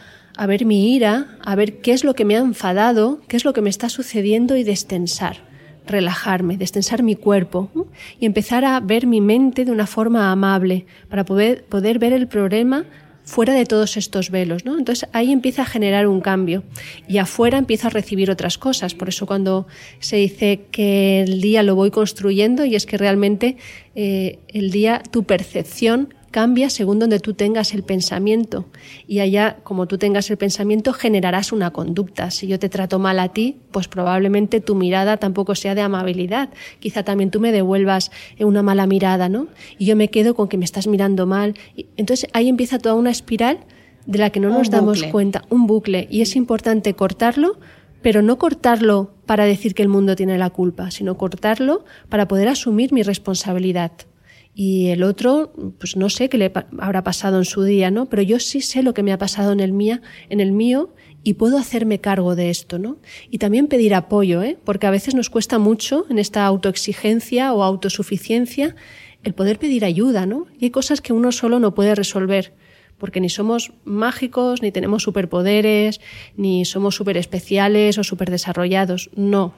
[0.46, 3.52] ver mi ira, a ver qué es lo que me ha enfadado, qué es lo
[3.52, 5.36] que me está sucediendo y destensar,
[5.86, 7.70] relajarme, destensar mi cuerpo
[8.18, 12.26] y empezar a ver mi mente de una forma amable para poder, poder ver el
[12.26, 12.86] problema
[13.24, 14.78] fuera de todos estos velos, ¿no?
[14.78, 16.62] Entonces ahí empieza a generar un cambio
[17.08, 18.94] y afuera empiezo a recibir otras cosas.
[18.94, 19.66] Por eso cuando
[19.98, 23.56] se dice que el día lo voy construyendo y es que realmente
[23.94, 28.64] eh, el día, tu percepción cambia según donde tú tengas el pensamiento.
[29.06, 32.32] Y allá, como tú tengas el pensamiento, generarás una conducta.
[32.32, 36.48] Si yo te trato mal a ti, pues probablemente tu mirada tampoco sea de amabilidad.
[36.80, 38.10] Quizá también tú me devuelvas
[38.40, 39.46] una mala mirada, ¿no?
[39.78, 41.54] Y yo me quedo con que me estás mirando mal.
[41.96, 43.60] Entonces ahí empieza toda una espiral
[44.04, 46.08] de la que no nos damos cuenta, un bucle.
[46.10, 47.60] Y es importante cortarlo,
[48.02, 52.48] pero no cortarlo para decir que el mundo tiene la culpa, sino cortarlo para poder
[52.48, 53.92] asumir mi responsabilidad
[54.54, 58.06] y el otro, pues no sé qué le habrá pasado en su día, ¿no?
[58.06, 60.94] Pero yo sí sé lo que me ha pasado en el mía, en el mío
[61.24, 62.98] y puedo hacerme cargo de esto, ¿no?
[63.30, 64.56] Y también pedir apoyo, ¿eh?
[64.64, 68.76] Porque a veces nos cuesta mucho en esta autoexigencia o autosuficiencia
[69.24, 70.46] el poder pedir ayuda, ¿no?
[70.58, 72.52] Y hay cosas que uno solo no puede resolver
[72.98, 76.00] porque ni somos mágicos, ni tenemos superpoderes,
[76.36, 79.10] ni somos súper especiales o súper desarrollados.
[79.16, 79.52] No.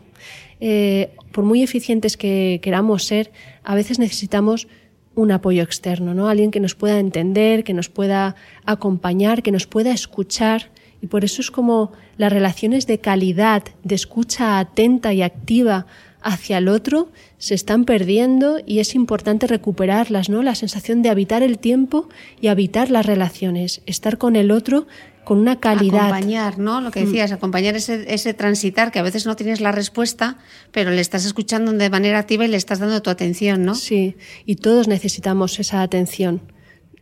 [0.59, 3.31] Eh, por muy eficientes que queramos ser,
[3.63, 4.69] a veces necesitamos
[5.17, 6.29] un apoyo externo, ¿no?
[6.29, 10.71] Alguien que nos pueda entender, que nos pueda acompañar, que nos pueda escuchar.
[11.03, 15.87] Y por eso es como las relaciones de calidad, de escucha atenta y activa
[16.23, 17.09] hacia el otro
[17.39, 20.43] se están perdiendo y es importante recuperarlas, ¿no?
[20.43, 22.09] La sensación de habitar el tiempo
[22.41, 24.87] y habitar las relaciones, estar con el otro
[25.27, 26.07] con una calidad.
[26.07, 26.81] Acompañar, ¿no?
[26.81, 27.07] Lo que mm.
[27.07, 30.39] decías, acompañar ese, ese transitar, que a veces no tienes la respuesta,
[30.71, 33.75] pero le estás escuchando de manera activa y le estás dando tu atención, ¿no?
[33.75, 34.15] Sí,
[34.45, 36.43] y todos necesitamos esa atención.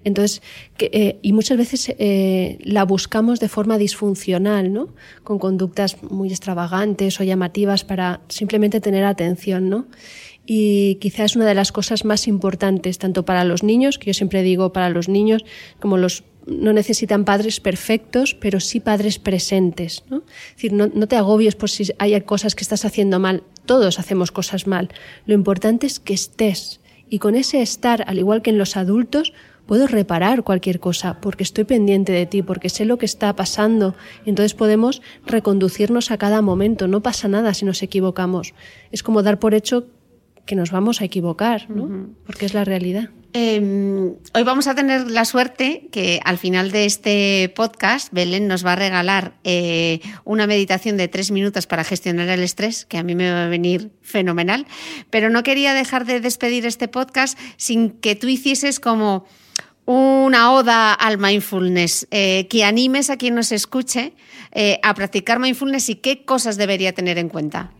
[0.05, 0.41] Entonces,
[0.79, 4.95] eh, y muchas veces eh, la buscamos de forma disfuncional, ¿no?
[5.22, 9.87] Con conductas muy extravagantes o llamativas para simplemente tener atención, ¿no?
[10.47, 14.14] Y quizás es una de las cosas más importantes, tanto para los niños, que yo
[14.14, 15.45] siempre digo para los niños,
[15.79, 20.05] como los no necesitan padres perfectos, pero sí padres presentes.
[20.11, 20.18] ¿no?
[20.18, 23.42] Es decir, no, te agobies por si hay cosas que estás haciendo mal.
[23.66, 24.90] Todos hacemos cosas mal.
[25.26, 26.80] Lo importante es que estés.
[27.09, 29.32] Y con ese estar, al igual que en los adultos,
[29.66, 33.95] puedo reparar cualquier cosa porque estoy pendiente de ti, porque sé lo que está pasando.
[34.26, 36.88] Entonces podemos reconducirnos a cada momento.
[36.88, 38.55] No pasa nada si nos equivocamos.
[38.90, 39.86] Es como dar por hecho
[40.45, 42.09] que nos vamos a equivocar, ¿no?
[42.26, 43.11] Porque es la realidad.
[43.37, 48.64] Em, hoy vamos a tener la suerte que al final de este podcast Belén nos
[48.64, 53.03] va a regalar eh, una meditación de tres minutos para gestionar el estrés, que a
[53.03, 54.68] mí me va a venir fenomenal.
[55.11, 59.26] Pero no quería dejar de despedir este podcast sin que tú hicieses como
[59.85, 64.12] una oda al mindfulness, eh, que animes a quien nos escuche
[64.53, 67.72] eh, a practicar mindfulness y qué cosas debería tener en cuenta.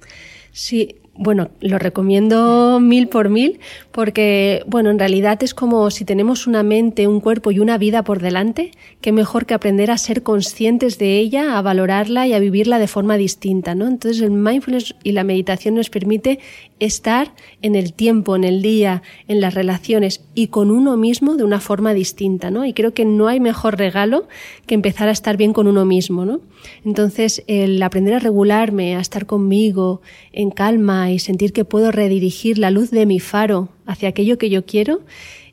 [0.51, 3.61] Sí, bueno, lo recomiendo mil por mil
[3.93, 8.03] porque, bueno, en realidad es como si tenemos una mente, un cuerpo y una vida
[8.03, 12.41] por delante, qué mejor que aprender a ser conscientes de ella, a valorarla y a
[12.41, 13.87] vivirla de forma distinta, ¿no?
[13.87, 16.41] Entonces el mindfulness y la meditación nos permite
[16.81, 21.45] estar en el tiempo, en el día, en las relaciones y con uno mismo de
[21.45, 22.65] una forma distinta, ¿no?
[22.65, 24.27] Y creo que no hay mejor regalo
[24.67, 26.41] que empezar a estar bien con uno mismo, ¿no?
[26.85, 30.03] Entonces el aprender a regularme, a estar conmigo,
[30.33, 34.51] en calma, y sentir que puedo redirigir la luz de mi faro hacia aquello que
[34.51, 35.01] yo quiero,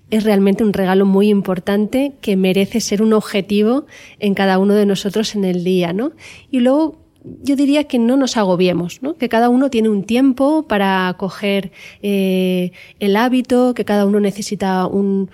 [0.10, 3.86] es realmente un regalo muy importante que merece ser un objetivo
[4.20, 6.12] en cada uno de nosotros en el día, ¿no?
[6.52, 7.02] Y luego
[7.43, 9.16] yo diría que no nos agobiemos, ¿no?
[9.16, 11.72] que cada uno tiene un tiempo para coger
[12.02, 15.30] eh, el hábito, que cada uno necesita un,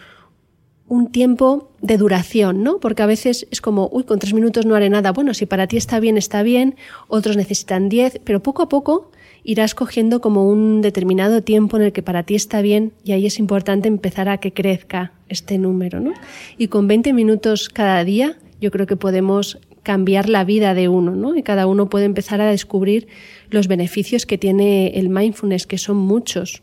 [0.88, 2.80] un tiempo de duración, ¿no?
[2.80, 5.12] Porque a veces es como, uy, con tres minutos no haré nada.
[5.12, 6.76] Bueno, si para ti está bien, está bien,
[7.08, 9.12] otros necesitan diez, pero poco a poco
[9.48, 13.26] irás cogiendo como un determinado tiempo en el que para ti está bien y ahí
[13.26, 16.14] es importante empezar a que crezca este número, ¿no?
[16.58, 21.16] Y con 20 minutos cada día yo creo que podemos cambiar la vida de uno,
[21.16, 21.38] ¿no?
[21.38, 23.08] Y cada uno puede empezar a descubrir
[23.50, 26.62] los beneficios que tiene el mindfulness, que son muchos.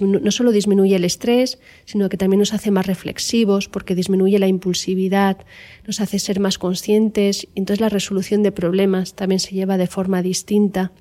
[0.00, 4.48] No solo disminuye el estrés, sino que también nos hace más reflexivos porque disminuye la
[4.48, 5.38] impulsividad,
[5.86, 9.86] nos hace ser más conscientes y entonces la resolución de problemas también se lleva de
[9.86, 10.92] forma distinta.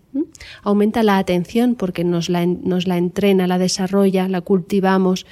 [0.61, 5.25] Aumenta la atención porque nos la, nos la entrena, la desarrolla, la cultivamos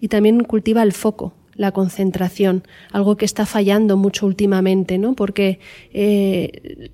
[0.00, 5.14] y también cultiva el foco, la concentración, algo que está fallando mucho últimamente, ¿no?
[5.14, 5.58] Porque
[5.92, 6.88] eh,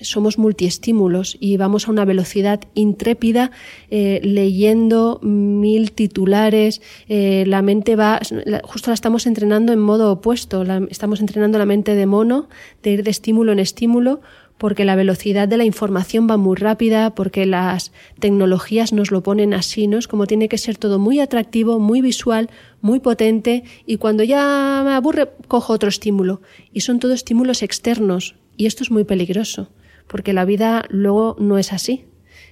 [0.00, 3.50] somos multiestímulos y vamos a una velocidad intrépida
[3.90, 6.80] eh, leyendo mil titulares.
[7.08, 8.20] Eh, la mente va,
[8.62, 10.62] justo la estamos entrenando en modo opuesto.
[10.88, 12.48] estamos entrenando la mente de mono,
[12.84, 14.20] de ir de estímulo en estímulo
[14.58, 19.52] porque la velocidad de la información va muy rápida, porque las tecnologías nos lo ponen
[19.52, 19.98] así, ¿no?
[19.98, 22.48] Es como tiene que ser todo muy atractivo, muy visual,
[22.86, 26.40] muy potente, y cuando ya me aburre, cojo otro estímulo.
[26.72, 29.68] Y son todos estímulos externos, y esto es muy peligroso,
[30.06, 32.04] porque la vida luego no es así.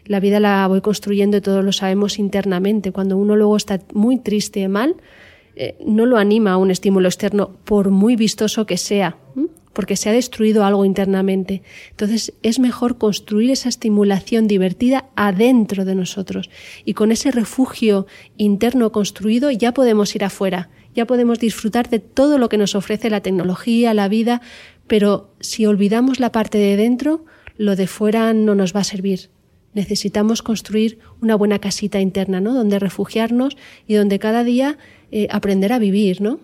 [0.05, 2.93] La vida la voy construyendo y todos lo sabemos internamente.
[2.93, 4.97] Cuando uno luego está muy triste mal,
[5.57, 9.17] eh, no lo anima a un estímulo externo, por muy vistoso que sea
[9.75, 11.63] porque se ha destruido algo internamente.
[11.91, 16.51] Entonces es mejor construir esa estimulación divertida adentro de nosotros
[16.85, 18.07] y con ese refugio
[18.37, 23.11] interno construido ya podemos ir afuera, ya podemos disfrutar de todo lo que nos ofrece
[23.11, 24.41] la tecnología, la vida,
[24.87, 27.25] pero si olvidamos la parte de dentro,
[27.57, 29.31] lo de fuera no nos va a servir.
[29.73, 32.55] Necesitamos construir una buena casita interna, ¿no?
[32.55, 33.57] Donde refugiarnos
[33.89, 34.79] y donde cada día
[35.11, 36.39] eh, aprender a vivir, ¿no?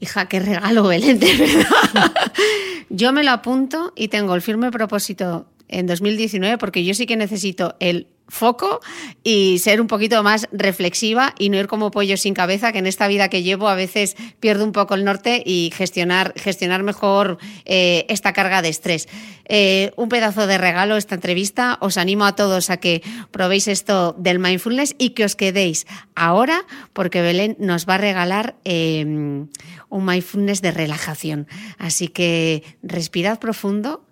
[0.00, 2.12] Hija, qué regalo, Belén, de verdad.
[2.90, 7.16] Yo me lo apunto y tengo el firme propósito en 2019 porque yo sí que
[7.16, 8.80] necesito el foco
[9.22, 12.86] y ser un poquito más reflexiva y no ir como pollo sin cabeza, que en
[12.86, 17.38] esta vida que llevo a veces pierdo un poco el norte y gestionar, gestionar mejor
[17.64, 19.08] eh, esta carga de estrés.
[19.46, 21.78] Eh, un pedazo de regalo esta entrevista.
[21.80, 26.64] Os animo a todos a que probéis esto del mindfulness y que os quedéis ahora
[26.92, 29.48] porque Belén nos va a regalar em,
[29.88, 31.46] un mindfulness de relajación.
[31.78, 34.04] Así que respirad profundo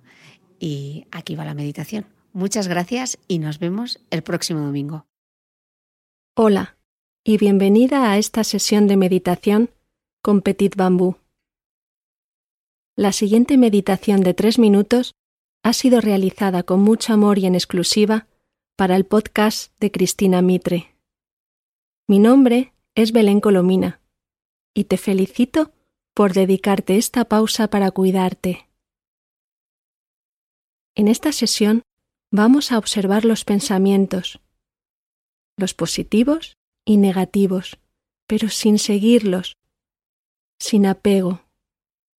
[0.60, 2.06] y aquí va la meditación.
[2.34, 5.06] Muchas gracias y nos vemos el próximo domingo.
[6.34, 6.78] Hola
[7.24, 9.68] y bienvenida a esta sesión de meditación
[10.22, 11.16] con Petit Bambú.
[12.96, 15.14] La siguiente meditación de tres minutos
[15.62, 18.26] ha sido realizada con mucho amor y en exclusiva
[18.76, 20.96] para el podcast de Cristina Mitre.
[22.08, 24.00] Mi nombre es Belén Colomina
[24.72, 25.72] y te felicito
[26.14, 28.70] por dedicarte esta pausa para cuidarte.
[30.94, 31.82] En esta sesión
[32.32, 34.40] vamos a observar los pensamientos,
[35.58, 37.78] los positivos y negativos,
[38.26, 39.54] pero sin seguirlos,
[40.58, 41.44] sin apego,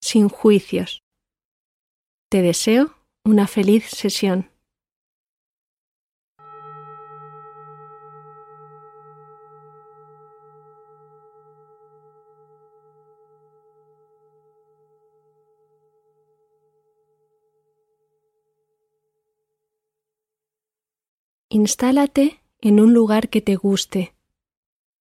[0.02, 1.02] sin juicios.
[2.30, 2.96] Te deseo
[3.26, 4.53] una feliz sesión.
[21.56, 24.16] Instálate en un lugar que te guste,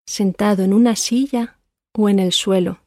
[0.04, 1.60] sentado en una silla
[1.96, 2.80] o en el suelo.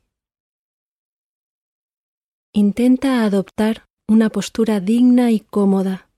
[2.51, 6.09] Intenta adoptar una postura digna y cómoda,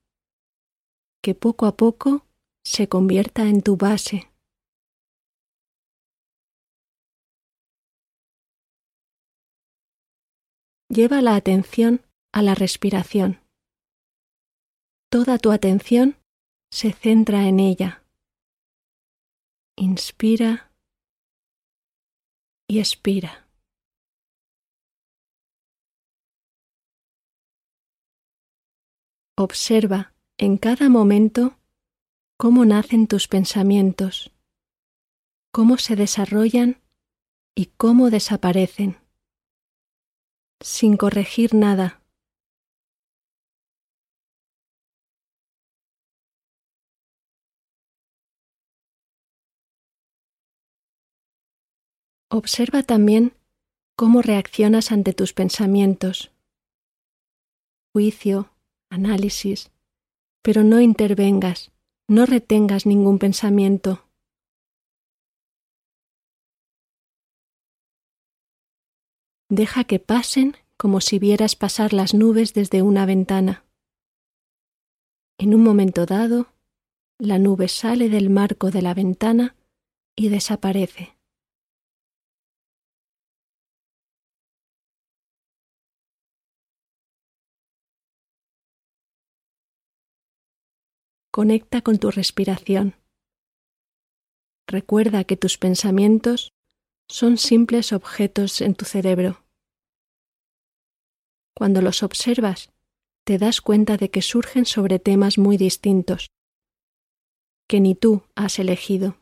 [1.22, 2.26] que poco a poco
[2.64, 4.32] se convierta en tu base.
[10.90, 13.40] Lleva la atención a la respiración.
[15.12, 16.18] Toda tu atención
[16.76, 18.04] se centra en ella.
[19.78, 20.74] Inspira
[22.68, 23.48] y expira.
[29.38, 31.58] Observa en cada momento
[32.38, 34.34] cómo nacen tus pensamientos,
[35.54, 36.82] cómo se desarrollan
[37.56, 38.98] y cómo desaparecen,
[40.60, 42.05] sin corregir nada
[52.30, 53.34] Observa también
[53.96, 56.32] cómo reaccionas ante tus pensamientos.
[57.94, 58.52] Juicio,
[58.90, 59.72] análisis,
[60.42, 61.72] pero no intervengas,
[62.08, 64.06] no retengas ningún pensamiento.
[69.50, 73.64] Deja que pasen como si vieras pasar las nubes desde una ventana.
[75.38, 76.48] En un momento dado,
[77.20, 79.56] la nube sale del marco de la ventana
[80.16, 81.15] y desaparece.
[91.36, 92.96] Conecta con tu respiración.
[94.70, 96.54] Recuerda que tus pensamientos
[97.10, 99.44] son simples objetos en tu cerebro.
[101.54, 102.72] Cuando los observas,
[103.26, 106.28] te das cuenta de que surgen sobre temas muy distintos,
[107.68, 109.18] que ni tú has elegido.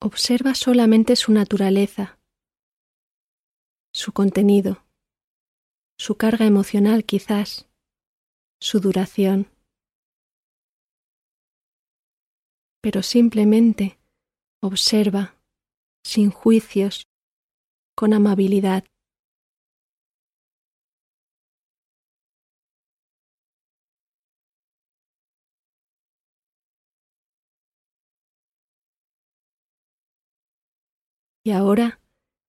[0.00, 2.18] Observa solamente su naturaleza,
[3.94, 4.84] su contenido,
[5.96, 7.67] su carga emocional quizás,
[8.60, 9.50] su duración.
[12.80, 13.98] Pero simplemente
[14.60, 15.36] observa,
[16.04, 17.06] sin juicios,
[17.94, 18.84] con amabilidad.
[31.44, 32.00] Y ahora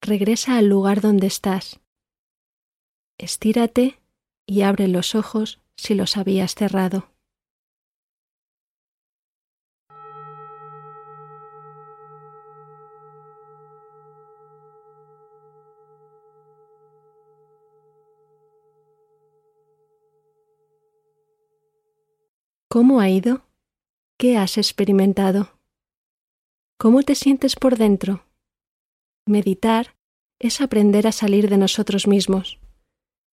[0.02, 1.80] regresa al lugar donde estás.
[3.18, 4.02] Estírate
[4.46, 7.10] y abre los ojos si los habías cerrado.
[22.68, 23.46] ¿Cómo ha ido?
[24.18, 25.60] ¿Qué has experimentado?
[26.78, 28.26] ¿Cómo te sientes por dentro?
[29.26, 29.96] Meditar
[30.40, 32.60] es aprender a salir de nosotros mismos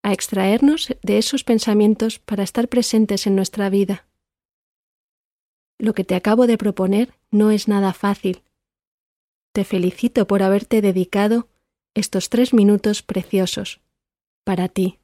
[0.07, 4.07] a extraernos de esos pensamientos para estar presentes en nuestra vida.
[5.81, 8.45] Lo que te acabo de proponer no es nada fácil.
[9.53, 11.49] Te felicito por haberte dedicado
[11.93, 13.81] estos tres minutos preciosos
[14.45, 15.01] para ti.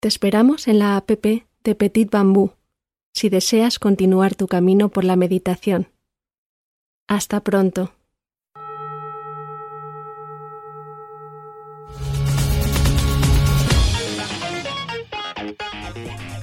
[0.00, 2.54] Te esperamos en la app de Petit Bambú
[3.14, 5.92] si deseas continuar tu camino por la meditación.
[7.06, 7.95] Hasta pronto.